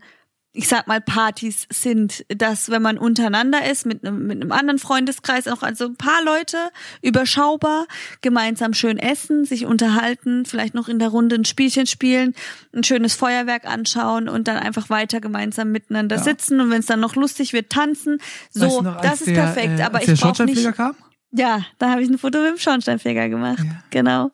ich 0.56 0.68
sag 0.68 0.86
mal, 0.86 1.00
Partys 1.00 1.66
sind, 1.70 2.24
dass 2.28 2.70
wenn 2.70 2.80
man 2.80 2.96
untereinander 2.96 3.70
ist, 3.70 3.84
mit 3.84 4.04
einem, 4.04 4.26
mit 4.26 4.40
einem 4.40 4.52
anderen 4.52 4.78
Freundeskreis, 4.78 5.48
auch 5.48 5.62
also 5.62 5.84
ein 5.84 5.96
paar 5.96 6.24
Leute, 6.24 6.56
überschaubar, 7.02 7.86
gemeinsam 8.22 8.72
schön 8.72 8.98
essen, 8.98 9.44
sich 9.44 9.66
unterhalten, 9.66 10.46
vielleicht 10.46 10.74
noch 10.74 10.88
in 10.88 10.98
der 10.98 11.08
Runde 11.08 11.36
ein 11.36 11.44
Spielchen 11.44 11.86
spielen, 11.86 12.34
ein 12.74 12.84
schönes 12.84 13.14
Feuerwerk 13.14 13.66
anschauen 13.66 14.28
und 14.28 14.48
dann 14.48 14.56
einfach 14.56 14.88
weiter 14.88 15.20
gemeinsam 15.20 15.72
miteinander 15.72 16.16
ja. 16.16 16.22
sitzen 16.22 16.60
und 16.60 16.70
wenn 16.70 16.80
es 16.80 16.86
dann 16.86 17.00
noch 17.00 17.16
lustig 17.16 17.52
wird, 17.52 17.70
tanzen. 17.70 18.18
So, 18.50 18.62
weißt 18.62 18.76
du 18.78 18.82
noch, 18.82 19.00
das 19.02 19.20
ist 19.20 19.26
der, 19.26 19.34
perfekt. 19.34 19.78
Äh, 19.78 19.82
aber 19.82 20.02
ich 20.02 20.20
brauche 20.20 20.44
nicht. 20.44 20.72
Kam? 20.74 20.96
Ja, 21.32 21.64
da 21.78 21.90
habe 21.90 22.02
ich 22.02 22.08
ein 22.08 22.18
Foto 22.18 22.38
mit 22.38 22.50
dem 22.52 22.58
Schornsteinfeger 22.58 23.28
gemacht. 23.28 23.58
Ja. 23.58 23.82
Genau. 23.90 24.30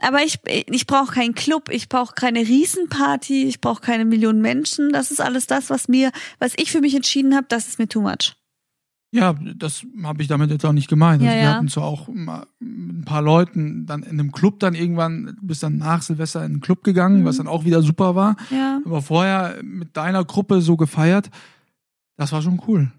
Aber 0.00 0.22
ich, 0.22 0.38
ich 0.46 0.86
brauche 0.86 1.12
keinen 1.14 1.34
Club, 1.34 1.70
ich 1.70 1.88
brauche 1.88 2.14
keine 2.14 2.40
Riesenparty, 2.40 3.44
ich 3.44 3.60
brauche 3.60 3.80
keine 3.80 4.04
Millionen 4.04 4.42
Menschen. 4.42 4.90
Das 4.92 5.10
ist 5.10 5.20
alles 5.20 5.46
das, 5.46 5.70
was 5.70 5.88
mir, 5.88 6.10
was 6.38 6.52
ich 6.56 6.70
für 6.70 6.80
mich 6.80 6.94
entschieden 6.94 7.34
habe, 7.34 7.46
das 7.48 7.68
ist 7.68 7.78
mir 7.78 7.88
too 7.88 8.02
much. 8.02 8.36
Ja, 9.12 9.34
das 9.54 9.86
habe 10.02 10.20
ich 10.20 10.28
damit 10.28 10.50
jetzt 10.50 10.66
auch 10.66 10.72
nicht 10.72 10.88
gemeint. 10.88 11.22
Ja, 11.22 11.28
also 11.28 11.38
wir 11.38 11.44
ja. 11.44 11.54
hatten 11.54 11.68
zwar 11.68 11.84
auch 11.84 12.08
ein 12.08 13.04
paar 13.06 13.22
Leuten 13.22 13.86
dann 13.86 14.02
in 14.02 14.20
einem 14.20 14.32
Club 14.32 14.58
dann 14.60 14.74
irgendwann, 14.74 15.36
du 15.40 15.46
bist 15.46 15.62
dann 15.62 15.78
nach 15.78 16.02
Silvester 16.02 16.40
in 16.40 16.52
einen 16.52 16.60
Club 16.60 16.84
gegangen, 16.84 17.20
Mhm. 17.20 17.24
was 17.24 17.38
dann 17.38 17.46
auch 17.46 17.64
wieder 17.64 17.80
super 17.82 18.14
war. 18.14 18.36
Ja. 18.50 18.80
Aber 18.84 19.00
vorher 19.00 19.60
mit 19.62 19.96
deiner 19.96 20.24
Gruppe 20.24 20.60
so 20.60 20.76
gefeiert, 20.76 21.30
das 22.18 22.32
war 22.32 22.42
schon 22.42 22.60
cool. 22.66 22.92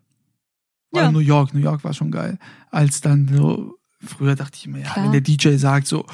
Allem 0.93 1.05
Ja. 1.05 1.11
New 1.11 1.19
York, 1.19 1.53
New 1.53 1.59
York 1.61 1.83
war 1.83 1.93
schon 1.93 2.11
geil. 2.11 2.37
Als 2.71 3.01
dann 3.01 3.29
so, 3.33 3.75
früher 3.99 4.35
dachte 4.35 4.53
ich 4.55 4.65
immer, 4.65 4.79
ja, 4.79 4.91
Klar. 4.91 5.05
wenn 5.05 5.11
der 5.11 5.21
DJ 5.21 5.55
sagt 5.57 5.87
so, 5.87 6.05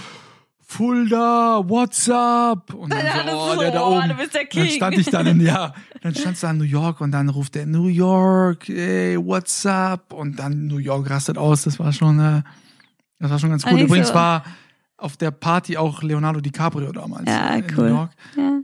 Fulda, 0.66 1.62
what's 1.68 2.10
up? 2.10 2.74
Und 2.74 2.92
dann 2.92 3.06
Ja, 3.06 3.14
so, 3.20 3.24
das 3.26 3.58
oh, 3.58 3.60
der 3.60 3.72
da 3.72 3.82
oben. 3.86 4.10
du 4.10 4.16
bist 4.16 4.34
der 4.34 4.42
Dann 4.46 4.50
King. 4.50 4.70
stand 4.76 4.98
ich 4.98 5.06
dann 5.08 5.28
in, 5.28 5.42
ja, 5.42 5.74
dann 6.02 6.16
stand 6.16 6.42
da 6.42 6.52
in 6.52 6.58
New 6.58 6.64
York 6.64 7.02
und 7.02 7.12
dann 7.12 7.30
ruft 7.30 7.56
der 7.56 7.66
New 7.66 7.88
York, 7.88 8.70
ey, 8.70 9.18
what's 9.24 9.66
up? 9.66 10.14
Und 10.14 10.40
dann 10.40 10.68
New 10.68 10.78
York 10.78 11.10
rastet 11.10 11.38
aus. 11.38 11.64
Das 11.64 11.78
war 11.80 11.92
schon, 11.94 12.20
äh, 12.20 12.42
das 13.20 13.30
war 13.30 13.40
schon 13.40 13.52
ganz 13.52 13.66
cool. 13.66 13.80
Übrigens 13.82 14.08
so. 14.10 14.14
war 14.16 14.44
auf 14.98 15.18
der 15.18 15.32
Party 15.32 15.78
auch 15.78 16.02
Leonardo 16.02 16.40
DiCaprio 16.40 16.92
damals. 16.92 17.30
Ja, 17.30 17.50
in 17.56 17.66
cool. 17.78 17.90
New 17.90 17.96
York. 17.96 18.12
ja. 18.38 18.60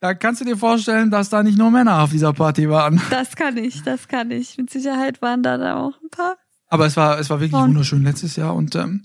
Da 0.00 0.14
kannst 0.14 0.40
du 0.40 0.44
dir 0.46 0.56
vorstellen, 0.56 1.10
dass 1.10 1.28
da 1.28 1.42
nicht 1.42 1.58
nur 1.58 1.70
Männer 1.70 2.02
auf 2.02 2.10
dieser 2.10 2.32
Party 2.32 2.68
waren. 2.70 3.00
Das 3.10 3.36
kann 3.36 3.56
ich, 3.58 3.82
das 3.82 4.08
kann 4.08 4.30
ich. 4.30 4.56
Mit 4.56 4.70
Sicherheit 4.70 5.20
waren 5.20 5.42
da 5.42 5.58
dann 5.58 5.76
auch 5.76 5.92
ein 6.02 6.08
paar. 6.10 6.36
Aber 6.68 6.86
es 6.86 6.96
war, 6.96 7.18
es 7.18 7.28
war 7.30 7.40
wirklich 7.40 7.60
Und- 7.60 7.70
wunderschön 7.70 8.02
letztes 8.02 8.36
Jahr 8.36 8.54
und 8.54 8.74
ähm, 8.76 9.02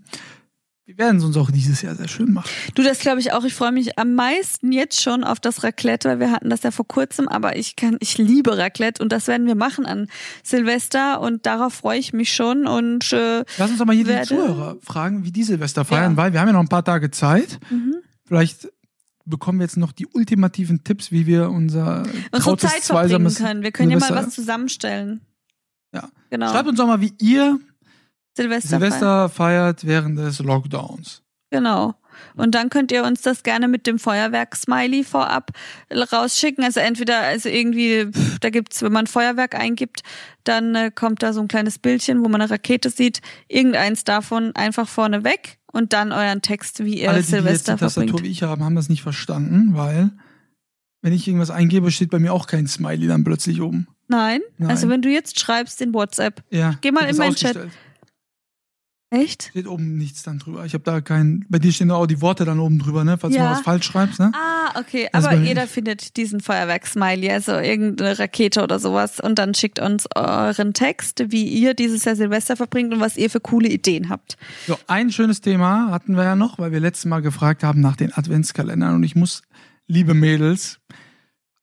wir 0.86 1.00
werden 1.00 1.18
es 1.18 1.24
uns 1.24 1.36
auch 1.36 1.50
dieses 1.50 1.82
Jahr 1.82 1.96
sehr 1.96 2.08
schön 2.08 2.32
machen. 2.32 2.48
Du, 2.76 2.84
das 2.84 3.00
glaube 3.00 3.20
ich 3.20 3.34
auch. 3.34 3.44
Ich 3.44 3.56
freue 3.56 3.72
mich 3.72 3.98
am 3.98 4.14
meisten 4.14 4.72
jetzt 4.72 5.02
schon 5.02 5.24
auf 5.24 5.40
das 5.40 5.64
Raclette, 5.64 6.08
weil 6.08 6.20
wir 6.20 6.32
hatten 6.32 6.50
das 6.52 6.62
ja 6.62 6.70
vor 6.70 6.88
kurzem, 6.88 7.28
aber 7.28 7.56
ich 7.58 7.76
kann, 7.76 7.98
ich 8.02 8.20
liebe 8.20 8.56
Raclette 8.58 9.02
und 9.02 9.12
das 9.12 9.28
werden 9.28 9.48
wir 9.48 9.56
machen 9.56 9.88
an 9.88 10.08
Silvester 10.44 11.20
und 11.22 11.46
darauf 11.48 11.74
freue 11.74 11.98
ich 11.98 12.14
mich 12.14 12.32
schon 12.34 12.68
und 12.68 13.12
äh, 13.12 13.44
Lass 13.58 13.72
uns 13.72 13.80
doch 13.80 13.86
mal 13.86 13.96
hier 13.96 14.04
die 14.06 14.12
Werde- 14.12 14.28
Zuhörer 14.28 14.78
fragen, 14.82 15.26
wie 15.26 15.32
die 15.32 15.44
Silvester 15.44 15.84
feiern, 15.86 16.12
Ja. 16.12 16.18
weil 16.18 16.34
wir 16.34 16.40
haben 16.40 16.48
ja 16.48 16.54
noch 16.54 16.60
ein 16.62 16.70
paar 16.70 16.86
Tage 16.86 17.10
Zeit. 17.12 17.60
mhm. 17.72 17.96
Vielleicht 18.28 18.70
bekommen 19.26 19.60
wir 19.60 19.66
jetzt 19.66 19.78
noch 19.78 19.92
die 19.92 20.08
ultimativen 20.08 20.84
Tipps, 20.84 21.12
wie 21.12 21.26
wir 21.26 21.50
unser 21.50 22.04
unsere 22.32 22.58
Zeit 22.58 22.84
verbringen 22.84 23.34
können. 23.34 23.64
Wir 23.64 23.72
können 23.72 23.92
ja 23.92 23.98
mal 23.98 24.08
Silvester- 24.08 24.28
was 24.28 24.36
zusammenstellen. 24.36 25.22
Ja. 25.94 26.10
Genau. 26.30 26.52
Schreibt 26.52 26.70
uns 26.70 26.78
doch 26.78 26.88
mal, 26.88 27.02
wie 27.02 27.14
ihr 27.20 27.60
Silvester. 28.36 28.70
Silvester 28.70 29.30
feiert 29.30 29.86
während 29.86 30.20
des 30.20 30.40
Lockdowns. 30.40 31.22
Genau. 31.52 31.96
Und 32.36 32.56
dann 32.56 32.70
könnt 32.70 32.92
ihr 32.92 33.04
uns 33.04 33.22
das 33.22 33.44
gerne 33.44 33.68
mit 33.68 33.88
dem 33.88 34.00
Feuerwerk-Smiley 34.00 35.04
vorab 35.04 35.52
rausschicken. 35.92 36.64
Also 36.64 36.80
entweder, 36.80 37.20
also 37.20 37.50
irgendwie, 37.50 38.06
pff, 38.12 38.40
da 38.40 38.50
gibt's, 38.50 38.82
wenn 38.82 38.92
man 38.94 39.08
Feuerwerk 39.08 39.56
eingibt, 39.56 40.02
dann 40.44 40.76
äh, 40.76 40.92
kommt 40.94 41.24
da 41.24 41.34
so 41.34 41.42
ein 41.42 41.48
kleines 41.50 41.78
Bildchen, 41.80 42.24
wo 42.24 42.30
man 42.30 42.42
eine 42.42 42.50
Rakete 42.50 42.90
sieht. 42.90 43.22
Irgendeins 43.48 44.04
davon 44.06 44.56
einfach 44.56 44.88
vorne 44.88 45.24
weg 45.24 45.60
und 45.76 45.92
dann 45.92 46.14
euren 46.14 46.42
Text, 46.42 46.86
wie 46.86 47.02
ihr 47.02 47.10
Alle, 47.10 47.20
die, 47.20 47.26
Silvester 47.28 47.74
die 47.74 47.80
Tastatur 47.82 48.08
verbringt. 48.08 48.24
wie 48.24 48.32
ich 48.32 48.44
haben, 48.44 48.64
haben 48.64 48.76
das 48.76 48.88
nicht 48.88 49.02
verstanden, 49.02 49.72
weil 49.76 50.12
wenn 51.02 51.12
ich 51.12 51.28
irgendwas 51.28 51.52
eingebe, 51.52 51.92
steht 51.92 52.10
bei 52.10 52.18
mir 52.18 52.32
auch 52.32 52.48
kein 52.48 52.66
Smiley 52.66 53.08
dann 53.08 53.26
plötzlich 53.26 53.62
oben. 53.62 53.88
Nein? 54.08 54.40
Nein. 54.58 54.70
Also 54.70 54.88
wenn 54.88 55.02
du 55.02 55.10
jetzt 55.10 55.38
schreibst 55.38 55.82
in 55.82 55.94
WhatsApp. 55.94 56.44
Ja, 56.50 56.76
Geh 56.80 56.92
mal 56.92 57.04
in 57.04 57.18
meinen 57.18 57.36
Chat. 57.36 57.68
Echt? 59.12 59.44
Steht 59.52 59.68
oben 59.68 59.98
nichts 59.98 60.24
dann 60.24 60.40
drüber. 60.40 60.66
Ich 60.66 60.74
habe 60.74 60.84
da 60.84 61.00
kein. 61.00 61.46
Bei 61.48 61.60
dir 61.60 61.72
stehen 61.72 61.92
auch 61.92 62.08
die 62.08 62.22
Worte 62.22 62.44
dann 62.44 62.60
oben 62.60 62.80
drüber, 62.80 63.04
ne? 63.04 63.18
Falls 63.18 63.34
du 63.34 63.40
Ja. 63.40 63.46
mal 63.46 63.52
was 63.52 63.62
falsch 63.62 63.86
schreibst, 63.86 64.20
ne? 64.20 64.32
Ah, 64.34 64.80
okay. 64.80 65.08
Also 65.14 65.30
Aber 65.30 65.38
jeder 65.38 65.68
findet 65.68 66.18
diesen 66.18 66.40
Feuerwerk-Smiley, 66.40 67.30
also 67.32 67.52
irgendeine 67.54 68.18
Rakete 68.18 68.64
oder 68.64 68.80
sowas. 68.80 69.20
Und 69.20 69.38
dann 69.38 69.54
schickt 69.54 69.80
uns 69.80 70.08
euren 70.16 70.74
Text, 70.74 71.24
wie 71.30 71.44
ihr 71.48 71.76
dieses 71.76 72.04
Jahr 72.04 72.16
Silvester 72.16 72.56
verbringt 72.58 72.94
und 72.94 73.00
was 73.00 73.16
ihr 73.16 73.30
für 73.30 73.40
coole 73.40 73.70
Ideen 73.70 74.10
habt. 74.10 74.38
So, 74.68 74.78
ein 74.88 75.12
schönes 75.12 75.40
Thema 75.40 75.92
hatten 75.92 76.16
wir 76.16 76.24
ja 76.24 76.36
noch, 76.36 76.58
weil 76.58 76.72
wir 76.72 76.80
letztes 76.80 77.06
Mal 77.06 77.22
gefragt 77.22 77.64
haben 77.64 77.82
nach 77.82 77.96
den 77.96 78.12
Adventskalendern. 78.12 78.96
Und 78.96 79.04
ich 79.04 79.16
muss, 79.16 79.44
liebe 79.88 80.16
Mädels, 80.16 80.80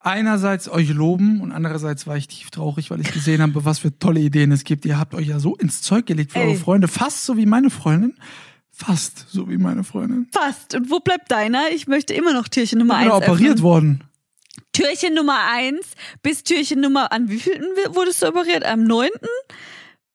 einerseits 0.03 0.69
euch 0.69 0.89
loben 0.89 1.41
und 1.41 1.51
andererseits 1.51 2.05
war 2.07 2.17
ich 2.17 2.27
tief 2.27 2.51
traurig, 2.51 2.91
weil 2.91 3.01
ich 3.01 3.11
gesehen 3.11 3.41
habe, 3.41 3.65
was 3.65 3.79
für 3.79 3.97
tolle 3.97 4.19
Ideen 4.19 4.51
es 4.51 4.63
gibt. 4.63 4.85
Ihr 4.85 4.99
habt 4.99 5.13
euch 5.15 5.27
ja 5.27 5.39
so 5.39 5.55
ins 5.55 5.81
Zeug 5.81 6.05
gelegt 6.05 6.33
für 6.33 6.39
Ey. 6.39 6.47
eure 6.49 6.55
Freunde, 6.57 6.87
fast 6.87 7.25
so 7.25 7.37
wie 7.37 7.45
meine 7.45 7.69
Freundin. 7.69 8.15
Fast 8.75 9.27
so 9.29 9.49
wie 9.49 9.57
meine 9.57 9.83
Freundin. 9.83 10.27
Fast. 10.31 10.73
Und 10.73 10.89
wo 10.89 10.99
bleibt 10.99 11.31
deiner? 11.31 11.69
Ich 11.75 11.87
möchte 11.87 12.13
immer 12.15 12.33
noch 12.33 12.47
Türchen 12.47 12.79
Nummer 12.79 12.95
Ich 12.99 13.03
bin 13.03 13.11
eins 13.11 13.23
operiert 13.23 13.49
öffnen. 13.51 13.63
worden. 13.63 14.03
Türchen 14.71 15.13
Nummer 15.13 15.37
eins 15.51 15.85
bis 16.23 16.43
Türchen 16.43 16.81
Nummer, 16.81 17.11
an 17.11 17.29
wie 17.29 17.37
vielen 17.39 17.61
wurdest 17.91 18.23
du 18.23 18.27
operiert? 18.27 18.65
Am 18.65 18.83
neunten? 18.83 19.27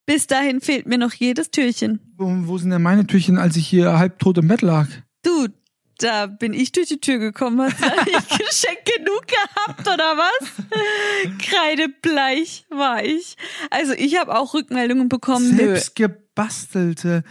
Bis 0.06 0.26
dahin 0.26 0.60
fehlt 0.60 0.86
mir 0.86 0.98
noch 0.98 1.12
jedes 1.12 1.50
Türchen. 1.52 2.00
Wo, 2.16 2.26
wo 2.48 2.58
sind 2.58 2.70
denn 2.70 2.82
meine 2.82 3.06
Türchen, 3.06 3.38
als 3.38 3.56
ich 3.56 3.66
hier 3.68 3.96
halbtot 3.98 4.38
im 4.38 4.48
Bett 4.48 4.62
lag? 4.62 4.88
Du, 5.22 5.46
da 5.98 6.26
bin 6.26 6.52
ich 6.54 6.72
durch 6.72 6.88
die 6.88 7.00
Tür 7.00 7.18
gekommen. 7.18 7.60
Hast 7.60 7.80
du 7.80 7.86
eigentlich 7.86 8.28
Geschenk 8.28 8.78
genug 8.96 9.24
gehabt 9.26 9.80
oder 9.82 10.16
was? 10.16 11.38
Kreidebleich 11.38 12.66
war 12.70 13.04
ich. 13.04 13.36
Also 13.70 13.92
ich 13.92 14.18
habe 14.18 14.36
auch 14.38 14.54
Rückmeldungen 14.54 15.08
bekommen. 15.08 15.50
Nö. 15.50 15.56
Selbst 15.56 15.94
gebastelte 15.96 17.24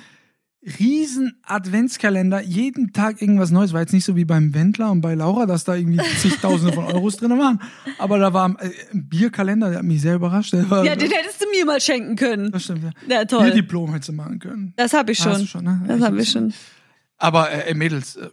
riesen 0.80 1.40
Adventskalender, 1.44 2.42
jeden 2.42 2.92
Tag 2.92 3.22
irgendwas 3.22 3.52
Neues. 3.52 3.72
War 3.72 3.80
jetzt 3.82 3.94
nicht 3.94 4.04
so 4.04 4.18
wie 4.18 4.26
beim 4.26 4.54
Wendler 4.54 4.92
und 4.92 5.00
bei 5.00 5.14
Laura, 5.14 5.46
dass 5.46 5.64
da 5.64 5.76
irgendwie 5.76 6.02
zigtausende 6.20 6.74
von 6.74 6.84
Euros 6.86 7.16
drin 7.16 7.32
waren. 7.40 7.62
Aber 8.00 8.18
da 8.20 8.34
war 8.34 8.50
äh, 8.62 8.72
ein 8.92 9.08
Bierkalender, 9.08 9.70
der 9.70 9.80
hat 9.80 9.86
mich 9.86 10.02
sehr 10.02 10.16
überrascht. 10.16 10.54
War, 10.54 10.84
Ja, 10.84 10.96
den 10.98 11.10
hättest 11.10 11.42
du 11.42 11.50
mir 11.52 11.66
mal 11.66 11.80
schenken 11.80 12.18
können. 12.18 12.52
das 12.52 12.64
stimmt. 12.66 12.84
Ja. 12.84 12.92
Ja, 13.20 13.26
toll. 13.26 13.46
Bierdiplom 13.46 13.94
hättest 13.94 14.10
du 14.10 14.14
machen 14.14 14.40
können. 14.40 14.74
Das 14.76 14.92
habe 14.94 15.14
ich 15.14 15.20
Hast 15.20 15.32
schon. 15.32 15.42
du 15.42 15.48
schon 15.48 15.64
ne? 15.64 15.84
Das 15.88 16.02
habe 16.02 16.22
ich 16.22 16.30
schon. 16.30 16.54
Aber 17.18 17.50
äh, 17.50 17.70
ey, 17.70 17.74
Mädels, 17.74 18.18
äh, 18.18 18.30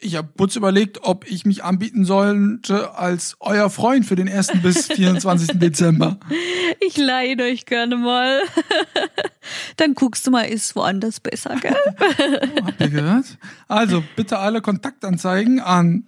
ich 0.00 0.16
habe 0.16 0.28
kurz 0.36 0.56
überlegt, 0.56 1.02
ob 1.02 1.28
ich 1.28 1.44
mich 1.44 1.64
anbieten 1.64 2.04
sollte 2.04 2.94
als 2.94 3.36
euer 3.40 3.68
Freund 3.70 4.06
für 4.06 4.16
den 4.16 4.28
1. 4.28 4.62
bis 4.62 4.86
24. 4.92 5.58
Dezember. 5.58 6.18
Ich 6.80 6.96
leihe 6.96 7.36
euch 7.42 7.66
gerne 7.66 7.96
mal. 7.96 8.42
Dann 9.76 9.94
guckst 9.94 10.26
du 10.26 10.30
mal, 10.30 10.42
ist 10.42 10.76
woanders 10.76 11.20
besser, 11.20 11.56
gell? 11.56 11.76
Oh, 12.60 12.66
habt 12.66 12.80
ihr 12.80 12.90
gehört? 12.90 13.38
Also 13.66 14.04
bitte 14.16 14.38
alle 14.38 14.60
Kontaktanzeigen 14.60 15.60
an 15.60 16.06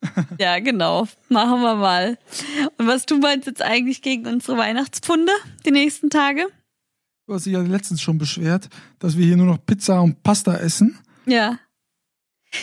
ja, 0.38 0.58
genau. 0.60 1.06
Machen 1.28 1.60
wir 1.60 1.74
mal. 1.74 2.18
Und 2.78 2.86
was 2.86 3.06
tun 3.06 3.20
wir 3.20 3.34
jetzt 3.34 3.62
eigentlich 3.62 4.02
gegen 4.02 4.26
unsere 4.26 4.56
Weihnachtspfunde 4.56 5.32
die 5.66 5.70
nächsten 5.70 6.10
Tage? 6.10 6.46
Du 7.26 7.34
hast 7.34 7.46
dich 7.46 7.52
ja 7.52 7.60
letztens 7.60 8.00
schon 8.00 8.18
beschwert, 8.18 8.68
dass 8.98 9.18
wir 9.18 9.26
hier 9.26 9.36
nur 9.36 9.46
noch 9.46 9.64
Pizza 9.64 10.00
und 10.00 10.22
Pasta 10.22 10.56
essen. 10.56 10.98
Ja. 11.26 11.58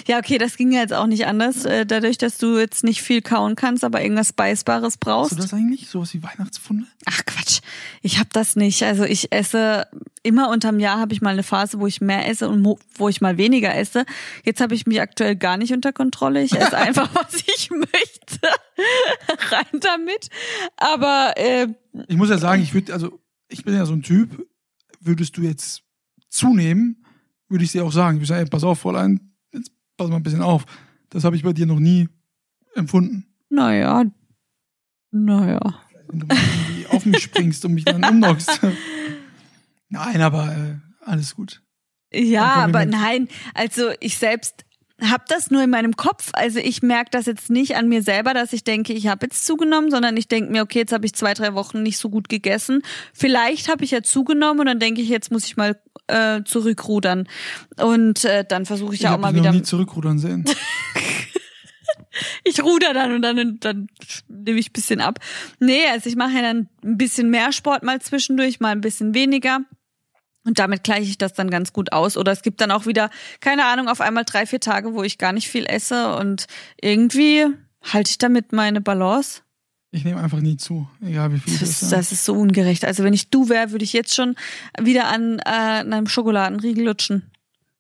Ja, 0.08 0.18
okay, 0.18 0.38
das 0.38 0.58
ging 0.58 0.72
ja 0.72 0.82
jetzt 0.82 0.94
auch 0.94 1.06
nicht 1.06 1.28
anders, 1.28 1.66
äh, 1.66 1.86
dadurch, 1.86 2.18
dass 2.18 2.38
du 2.38 2.58
jetzt 2.58 2.84
nicht 2.84 3.02
viel 3.02 3.22
kauen 3.22 3.56
kannst, 3.56 3.84
aber 3.84 4.02
irgendwas 4.02 4.34
Beißbares 4.34 4.86
Hast 4.96 5.00
brauchst. 5.00 5.32
du 5.34 5.36
das 5.36 5.54
eigentlich? 5.54 5.88
Sowas 5.90 6.14
wie 6.14 6.24
Weihnachtspfunde? 6.24 6.86
Ach 7.06 7.24
Quatsch, 7.26 7.60
ich 8.02 8.20
hab 8.20 8.34
das 8.34 8.56
nicht. 8.56 8.82
Also 8.84 9.04
ich 9.04 9.32
esse 9.32 9.88
immer 10.24 10.50
unterm 10.50 10.80
Jahr 10.80 11.00
habe 11.00 11.14
ich 11.14 11.22
mal 11.22 11.30
eine 11.32 11.44
Phase, 11.44 11.80
wo 11.80 11.86
ich 11.88 12.02
mehr 12.02 12.28
esse 12.28 12.50
und 12.50 12.66
wo 12.96 13.10
ich 13.10 13.22
mal 13.22 13.38
weniger 13.38 13.76
esse. 13.76 14.06
Jetzt 14.44 14.60
habe 14.60 14.74
ich 14.74 14.88
mich 14.88 15.02
aktuell 15.02 15.36
gar 15.36 15.58
nicht 15.58 15.72
unter 15.72 15.94
Kontrolle. 15.94 16.42
Ich 16.42 16.54
esse 16.54 16.78
einfach, 16.78 17.14
was 17.14 17.36
ich 17.36 17.70
möchte. 17.70 18.40
Rein 19.52 19.80
damit. 19.82 20.30
Aber 20.78 21.34
äh, 21.38 21.68
Ich 22.08 22.18
muss 22.18 22.30
ja 22.30 22.38
sagen, 22.40 22.64
ich 22.64 22.74
würde, 22.74 22.92
also 22.94 23.20
ich 23.50 23.64
bin 23.64 23.76
ja 23.76 23.86
so 23.86 23.94
ein 23.94 24.02
Typ, 24.02 24.48
würdest 25.00 25.38
du 25.38 25.42
jetzt 25.42 25.84
zunehmen, 26.30 27.06
würde 27.48 27.64
ich 27.64 27.72
dir 27.72 27.86
auch 27.86 27.92
sagen. 27.92 28.18
Ich 28.18 28.22
würde 28.22 28.28
sagen, 28.30 28.44
ey, 28.46 28.50
pass 28.50 28.64
auf, 28.64 28.80
Fräulein, 28.80 29.35
pass 29.98 30.10
mal 30.10 30.18
ein 30.18 30.24
bisschen 30.24 30.42
auf. 30.42 30.66
Das 31.10 31.24
habe 31.24 31.36
ich 31.36 31.44
bei 31.44 31.54
dir 31.54 31.66
noch 31.66 31.80
nie 31.80 32.10
empfunden. 32.76 33.26
naja, 33.50 34.06
naja. 35.12 35.60
Wenn 36.08 36.20
du 36.20 36.26
mal 36.28 36.38
irgendwie 36.38 36.88
auf 36.88 37.06
mich 37.06 37.24
springst 37.24 37.66
und 37.66 37.74
mich 37.74 37.86
dann 37.86 38.04
umnockst. 38.04 38.60
Nein, 39.90 40.22
aber 40.22 40.56
äh, 40.56 40.76
alles 41.02 41.36
gut. 41.36 41.62
Ja, 42.14 42.54
aber 42.56 42.86
nein, 42.86 43.28
also 43.54 43.92
ich 44.00 44.18
selbst 44.18 44.66
hab 45.02 45.26
das 45.28 45.52
nur 45.52 45.62
in 45.64 45.70
meinem 45.70 45.96
Kopf. 45.96 46.30
Also 46.34 46.60
ich 46.60 46.82
merke 46.82 47.10
das 47.12 47.26
jetzt 47.26 47.50
nicht 47.50 47.76
an 47.76 47.90
mir 47.90 48.02
selber, 48.02 48.34
dass 48.34 48.54
ich 48.54 48.64
denke, 48.64 48.94
ich 48.94 49.08
habe 49.08 49.26
jetzt 49.26 49.46
zugenommen, 49.46 49.92
sondern 49.92 50.16
ich 50.16 50.28
denke 50.28 50.52
mir, 50.52 50.62
okay, 50.62 50.80
jetzt 50.80 50.94
habe 50.94 51.06
ich 51.06 51.14
zwei, 51.14 51.34
drei 51.34 51.54
Wochen 51.54 51.84
nicht 51.84 51.98
so 51.98 52.10
gut 52.10 52.30
gegessen. 52.30 52.82
Vielleicht 53.14 53.70
habe 53.70 53.84
ich 53.84 53.92
ja 53.92 54.04
zugenommen 54.04 54.62
und 54.62 54.66
dann 54.68 54.80
denke 54.80 55.02
ich, 55.02 55.10
jetzt 55.10 55.32
muss 55.32 55.46
ich 55.46 55.58
mal 55.58 55.80
äh, 56.08 56.44
zurückrudern. 56.44 57.28
Und 57.82 58.24
äh, 58.26 58.46
dann 58.48 58.66
versuche 58.66 58.94
ich 58.94 59.00
Ich 59.02 59.04
ja 59.04 59.10
auch 59.10 59.14
habe 59.14 59.22
mal 59.24 59.36
wieder. 59.36 59.52
nie 59.52 59.64
zurückrudern 59.64 60.20
sehen. 60.20 60.46
Ich 62.46 62.64
ruder 62.64 62.94
dann 62.94 63.14
und 63.14 63.22
dann, 63.24 63.58
dann 63.60 63.88
nehme 64.30 64.58
ich 64.58 64.70
ein 64.70 64.74
bisschen 64.74 65.02
ab. 65.02 65.20
Nee, 65.60 65.82
also 65.92 66.10
ich 66.10 66.16
mache 66.16 66.32
ja 66.36 66.42
dann 66.42 66.70
ein 66.84 66.98
bisschen 66.98 67.30
mehr 67.30 67.52
Sport 67.52 67.84
mal 67.84 68.00
zwischendurch, 68.02 68.62
mal 68.62 68.70
ein 68.72 68.80
bisschen 68.82 69.14
weniger. 69.14 69.60
Und 70.46 70.60
damit 70.60 70.84
gleiche 70.84 71.10
ich 71.10 71.18
das 71.18 71.34
dann 71.34 71.50
ganz 71.50 71.74
gut 71.74 71.92
aus. 71.92 72.18
Oder 72.18 72.32
es 72.32 72.44
gibt 72.44 72.62
dann 72.62 72.72
auch 72.72 72.86
wieder, 72.86 73.10
keine 73.40 73.66
Ahnung, 73.66 73.88
auf 73.88 74.00
einmal 74.00 74.24
drei, 74.26 74.46
vier 74.46 74.60
Tage, 74.60 74.94
wo 74.94 75.04
ich 75.04 75.18
gar 75.18 75.34
nicht 75.34 75.50
viel 75.50 75.66
esse. 75.66 76.16
Und 76.16 76.46
irgendwie 76.80 77.48
halte 77.82 78.12
ich 78.12 78.18
damit 78.20 78.54
meine 78.54 78.80
Balance. 78.80 79.42
Ich 79.92 80.04
nehme 80.04 80.22
einfach 80.22 80.42
nie 80.42 80.58
zu, 80.58 80.88
egal 81.02 81.34
wie 81.34 81.40
viel 81.40 81.54
Das 81.54 81.70
ist, 81.70 81.82
ist. 81.84 81.92
das 81.92 82.12
ist 82.12 82.26
so 82.26 82.34
ungerecht. 82.34 82.86
Also 82.86 83.04
wenn 83.04 83.14
ich 83.14 83.30
du 83.30 83.50
wäre, 83.50 83.72
würde 83.72 83.86
ich 83.86 83.94
jetzt 83.94 84.14
schon 84.14 84.36
wieder 84.80 85.08
an, 85.08 85.40
äh, 85.40 85.50
an 85.50 85.94
einem 85.94 86.08
Schokoladenriegel 86.08 86.84
lutschen. 86.84 87.32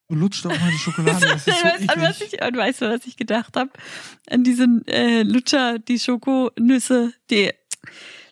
Du 0.07 0.15
lutscht 0.15 0.45
doch 0.45 0.51
immer 0.51 0.69
die 0.71 0.77
Schokolade, 0.77 1.19
das 1.19 1.47
ist 1.47 1.57
so 1.57 1.67
an 1.93 2.01
was 2.01 2.21
ich, 2.21 2.41
und 2.41 2.55
weißt 2.55 2.81
du, 2.81 2.89
was 2.89 3.05
ich 3.05 3.17
gedacht 3.17 3.57
habe? 3.57 3.71
An 4.29 4.43
diesen 4.43 4.87
äh, 4.87 5.23
Lutscher, 5.23 5.79
die 5.79 5.99
Schokonüsse, 5.99 7.11
die? 7.29 7.51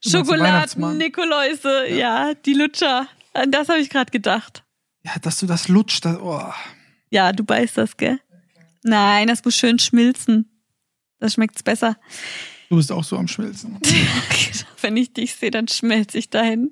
Schokoladen-Nikoläuse, 0.06 1.88
ja. 1.90 2.34
die 2.34 2.54
Lutscher. 2.54 3.08
An 3.34 3.52
das 3.52 3.70
habe 3.70 3.80
ich 3.80 3.90
gerade 3.90 4.12
gedacht. 4.12 4.64
Ja, 5.04 5.12
dass 5.22 5.40
du 5.40 5.46
das 5.46 5.68
lutscht, 5.68 6.06
das, 6.06 6.18
oh. 6.20 6.42
Ja, 7.10 7.32
du 7.32 7.44
beißt 7.44 7.78
das, 7.78 7.98
gell? 7.98 8.20
Nein, 8.84 9.28
das 9.28 9.44
muss 9.44 9.56
schön 9.56 9.80
schmilzen. 9.80 10.50
Das 11.20 11.34
schmeckt's 11.34 11.64
besser. 11.64 11.98
du 12.70 12.76
bist 12.78 12.92
auch 12.92 13.04
so 13.04 13.18
am 13.18 13.28
Schmelzen. 13.28 13.78
Wenn 14.82 14.98
ich 14.98 15.14
dich 15.14 15.36
sehe, 15.36 15.52
dann 15.52 15.68
schmelze 15.68 16.18
ich 16.18 16.30
dahin. 16.30 16.72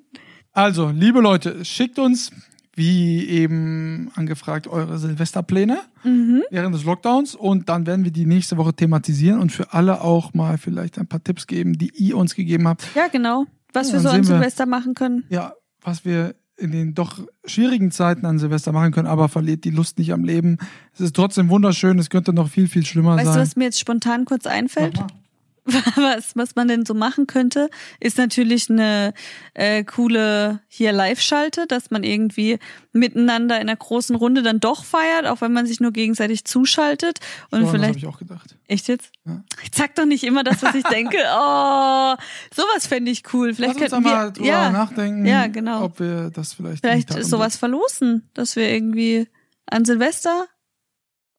Also, 0.52 0.90
liebe 0.90 1.22
Leute, 1.22 1.64
schickt 1.64 1.98
uns, 2.00 2.32
wie 2.76 3.26
eben 3.28 4.12
angefragt, 4.16 4.68
eure 4.68 4.98
Silvesterpläne 4.98 5.80
Mhm. 6.04 6.42
während 6.50 6.74
des 6.74 6.84
Lockdowns 6.84 7.36
und 7.36 7.70
dann 7.70 7.86
werden 7.86 8.04
wir 8.04 8.12
die 8.12 8.26
nächste 8.26 8.58
Woche 8.58 8.74
thematisieren 8.74 9.40
und 9.40 9.52
für 9.52 9.72
alle 9.74 10.02
auch 10.02 10.34
mal 10.34 10.58
vielleicht 10.58 10.98
ein 10.98 11.06
paar 11.08 11.24
Tipps 11.24 11.46
geben, 11.48 11.78
die 11.78 11.92
ihr 11.96 12.18
uns 12.18 12.34
gegeben 12.34 12.68
habt. 12.68 12.88
Ja, 12.96 13.08
genau. 13.08 13.46
Was 13.72 13.94
wir 13.94 14.00
so 14.00 14.10
an. 14.10 14.24
Silvester 14.24 14.66
machen 14.66 14.96
können. 14.96 15.24
Ja, 15.30 15.54
was 15.82 16.04
wir 16.04 16.34
in 16.62 16.72
den 16.72 16.94
doch 16.94 17.20
schwierigen 17.46 17.92
Zeiten 17.92 18.26
an 18.26 18.40
Silvester 18.40 18.72
machen 18.72 18.92
können, 18.92 19.08
aber 19.08 19.28
verliert 19.30 19.64
die 19.66 19.72
Lust 19.72 19.98
nicht 19.98 20.14
am 20.14 20.24
Leben. 20.24 20.58
Es 20.94 21.02
ist 21.02 21.16
trotzdem 21.16 21.50
wunderschön, 21.50 22.00
es 22.00 22.10
könnte 22.10 22.34
noch 22.34 22.50
viel, 22.50 22.68
viel 22.68 22.86
schlimmer 22.86 23.16
Weißt 23.16 23.28
du, 23.28 23.34
sein. 23.34 23.42
was 23.42 23.56
mir 23.56 23.66
jetzt 23.66 23.80
spontan 23.80 24.26
kurz 24.26 24.46
einfällt? 24.46 24.94
Mach 24.98 25.10
mal. 25.10 25.21
was, 25.96 26.36
was 26.36 26.56
man 26.56 26.68
denn 26.68 26.86
so 26.86 26.94
machen 26.96 27.28
könnte, 27.28 27.70
ist 28.00 28.18
natürlich 28.18 28.70
eine 28.70 29.14
äh, 29.54 29.84
coole 29.84 30.60
hier 30.68 30.92
Live-Schalte, 30.92 31.68
dass 31.68 31.92
man 31.92 32.04
irgendwie 32.04 32.58
miteinander 32.94 33.56
in 33.58 33.70
einer 33.70 33.76
großen 33.76 34.16
Runde 34.16 34.42
dann 34.42 34.60
doch 34.60 34.84
feiert, 34.84 35.28
auch 35.28 35.42
wenn 35.42 35.54
man 35.54 35.68
sich 35.68 35.80
nur 35.80 35.92
gegenseitig 35.92 36.46
zuschaltet. 36.46 37.20
Und 37.52 37.60
So, 37.60 37.66
das 37.66 37.68
habe 37.68 37.78
vielleicht. 37.80 37.98
ich 38.00 38.08
auch 38.08 38.18
gedacht. 38.18 38.58
Echt 38.68 38.88
jetzt? 38.88 39.12
Ja. 39.26 39.44
Ich 39.64 39.70
sag 39.76 39.94
doch 39.96 40.06
nicht 40.06 40.24
immer 40.24 40.44
das, 40.44 40.64
was 40.64 40.76
ich 40.76 40.84
denke. 40.84 41.18
Oh, 41.34 42.16
sowas 42.54 42.88
fände 42.88 43.12
ich 43.12 43.24
cool. 43.34 43.54
Vielleicht 43.54 43.80
Lass 43.80 43.94
uns 43.94 44.06
wir, 44.06 44.32
drüber 44.32 44.48
ja, 44.48 44.70
nachdenken, 44.72 45.26
Ja, 45.26 45.48
genau. 45.48 45.84
ob 45.86 46.00
wir 46.00 46.30
das 46.32 46.54
vielleicht 46.54 46.82
vielleicht 46.82 47.24
sowas 47.24 47.56
verlosen, 47.56 48.30
dass 48.34 48.56
wir 48.56 48.70
irgendwie 48.70 49.28
an 49.68 49.86
Silvester 49.86 50.48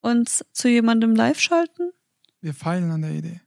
uns 0.01 0.45
zu 0.53 0.69
jemandem 0.69 1.15
live 1.15 1.39
schalten. 1.41 1.91
Wir 2.41 2.55
feilen 2.55 2.91
an 2.91 3.03
der 3.03 3.11
Idee. 3.13 3.41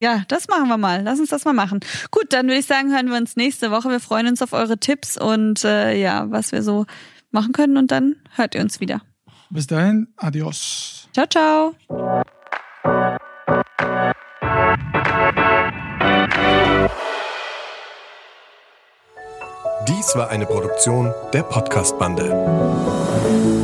Ja, 0.00 0.22
das 0.28 0.48
machen 0.48 0.68
wir 0.68 0.78
mal. 0.78 1.02
Lass 1.02 1.20
uns 1.20 1.28
das 1.28 1.44
mal 1.44 1.52
machen. 1.52 1.80
Gut, 2.10 2.32
dann 2.32 2.46
würde 2.46 2.58
ich 2.58 2.66
sagen, 2.66 2.92
hören 2.92 3.08
wir 3.08 3.18
uns 3.18 3.36
nächste 3.36 3.70
Woche. 3.70 3.90
Wir 3.90 4.00
freuen 4.00 4.28
uns 4.28 4.40
auf 4.40 4.54
eure 4.54 4.78
Tipps 4.78 5.18
und 5.18 5.62
äh, 5.64 5.94
ja, 5.94 6.30
was 6.30 6.52
wir 6.52 6.62
so 6.62 6.86
machen 7.30 7.52
können 7.52 7.76
und 7.76 7.90
dann 7.90 8.16
hört 8.34 8.54
ihr 8.54 8.62
uns 8.62 8.80
wieder. 8.80 9.02
Bis 9.50 9.66
dahin, 9.66 10.08
adios. 10.16 11.08
Ciao, 11.12 11.26
ciao. 11.26 11.74
Dies 19.86 20.16
war 20.16 20.30
eine 20.30 20.46
Produktion 20.46 21.12
der 21.32 21.42
Podcast-Bande. 21.42 23.59